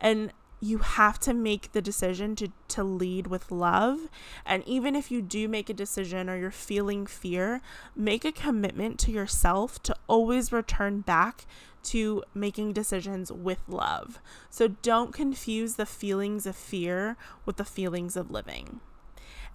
And 0.00 0.32
you 0.60 0.78
have 0.78 1.18
to 1.20 1.32
make 1.32 1.72
the 1.72 1.82
decision 1.82 2.34
to 2.36 2.48
to 2.68 2.82
lead 2.84 3.26
with 3.26 3.50
love. 3.50 4.08
And 4.44 4.62
even 4.66 4.94
if 4.96 5.10
you 5.10 5.22
do 5.22 5.48
make 5.48 5.70
a 5.70 5.74
decision 5.74 6.28
or 6.28 6.36
you're 6.36 6.50
feeling 6.50 7.06
fear 7.06 7.60
make 7.94 8.24
a 8.24 8.32
commitment 8.32 8.98
to 9.00 9.12
yourself 9.12 9.82
to 9.84 9.96
always 10.06 10.52
return 10.52 11.00
back 11.00 11.46
to 11.84 12.22
making 12.34 12.72
decisions 12.72 13.30
with 13.30 13.60
love. 13.68 14.18
So 14.50 14.68
don't 14.68 15.14
confuse 15.14 15.74
the 15.74 15.86
feelings 15.86 16.44
of 16.44 16.56
fear 16.56 17.16
with 17.46 17.56
the 17.56 17.64
feelings 17.64 18.16
of 18.16 18.30
living 18.30 18.80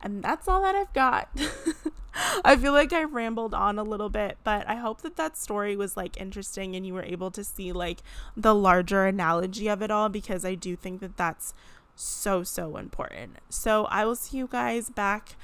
and 0.03 0.21
that's 0.21 0.47
all 0.47 0.61
that 0.61 0.75
I've 0.75 0.93
got. 0.93 1.29
I 2.45 2.55
feel 2.57 2.73
like 2.73 2.93
I 2.93 3.03
rambled 3.05 3.55
on 3.55 3.79
a 3.79 3.83
little 3.83 4.09
bit, 4.09 4.37
but 4.43 4.69
I 4.69 4.75
hope 4.75 5.01
that 5.01 5.15
that 5.15 5.35
story 5.35 5.75
was 5.75 5.97
like 5.97 6.19
interesting 6.19 6.75
and 6.75 6.85
you 6.85 6.93
were 6.93 7.03
able 7.03 7.31
to 7.31 7.43
see 7.43 7.71
like 7.71 8.03
the 8.37 8.53
larger 8.53 9.05
analogy 9.05 9.67
of 9.67 9.81
it 9.81 9.89
all 9.89 10.09
because 10.09 10.45
I 10.45 10.53
do 10.53 10.75
think 10.75 10.99
that 10.99 11.17
that's 11.17 11.53
so, 11.95 12.43
so 12.43 12.77
important. 12.77 13.37
So 13.49 13.85
I 13.85 14.05
will 14.05 14.15
see 14.15 14.37
you 14.37 14.47
guys 14.47 14.89
back 14.89 15.35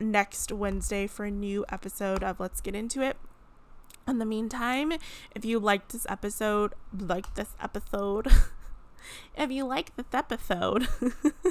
next 0.00 0.52
Wednesday 0.52 1.06
for 1.06 1.26
a 1.26 1.30
new 1.30 1.66
episode 1.68 2.22
of 2.22 2.40
Let's 2.40 2.60
Get 2.60 2.74
Into 2.74 3.02
It. 3.02 3.16
In 4.08 4.18
the 4.18 4.24
meantime, 4.24 4.92
if 5.34 5.44
you 5.44 5.58
liked 5.58 5.90
this 5.90 6.06
episode, 6.08 6.74
like 6.96 7.34
this 7.34 7.54
episode, 7.60 8.28
if 9.36 9.50
you 9.50 9.64
like 9.64 9.94
this 9.96 10.06
episode, 10.12 10.88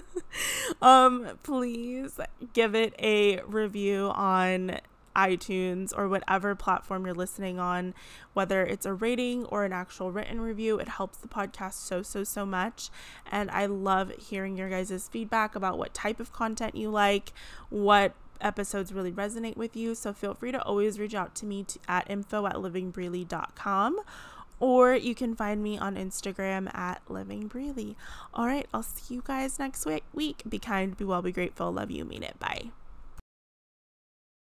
um, 0.82 1.40
please 1.44 2.20
give 2.54 2.76
it 2.76 2.94
a 3.00 3.42
review 3.42 4.12
on 4.14 4.80
iTunes 5.16 5.94
or 5.98 6.08
whatever 6.08 6.56
platform 6.56 7.06
you're 7.06 7.16
listening 7.16 7.58
on, 7.58 7.94
whether 8.34 8.66
it's 8.66 8.86
a 8.86 8.94
rating 8.94 9.46
or 9.46 9.64
an 9.64 9.72
actual 9.72 10.12
written 10.12 10.42
review. 10.42 10.78
It 10.78 10.90
helps 10.90 11.18
the 11.18 11.28
podcast 11.28 11.74
so, 11.74 12.02
so, 12.02 12.24
so 12.24 12.46
much. 12.46 12.90
And 13.32 13.50
I 13.52 13.66
love 13.66 14.12
hearing 14.18 14.58
your 14.58 14.70
guys' 14.70 15.08
feedback 15.10 15.56
about 15.56 15.78
what 15.78 15.94
type 15.94 16.20
of 16.20 16.34
content 16.34 16.76
you 16.76 16.90
like, 16.90 17.32
what 17.70 18.14
episodes 18.42 18.94
really 18.94 19.12
resonate 19.12 19.56
with 19.56 19.76
you. 19.76 19.96
So 19.96 20.12
feel 20.12 20.34
free 20.34 20.52
to 20.52 20.62
always 20.62 21.00
reach 21.00 21.16
out 21.16 21.34
to 21.36 21.46
me 21.46 21.64
to, 21.64 21.80
at 21.88 22.10
info 22.10 22.46
at 22.46 22.56
livingbreely.com 22.56 24.00
or 24.60 24.94
you 24.96 25.16
can 25.16 25.36
find 25.36 25.62
me 25.62 25.78
on 25.78 25.96
Instagram 25.96 26.74
at 26.76 27.02
Living 27.10 27.48
Breely. 27.48 27.96
All 28.34 28.48
right, 28.48 28.68
I'll 28.74 28.84
see 28.84 29.16
you 29.16 29.24
guys 29.26 29.60
next 29.60 29.86
week. 29.86 30.44
Be 30.48 30.60
kind, 30.60 30.96
be 30.96 31.04
well, 31.04 31.22
be 31.22 31.32
grateful. 31.32 31.72
Love 31.72 31.92
you, 31.92 32.06
mean 32.06 32.24
it. 32.24 32.40
Bye. 32.40 32.72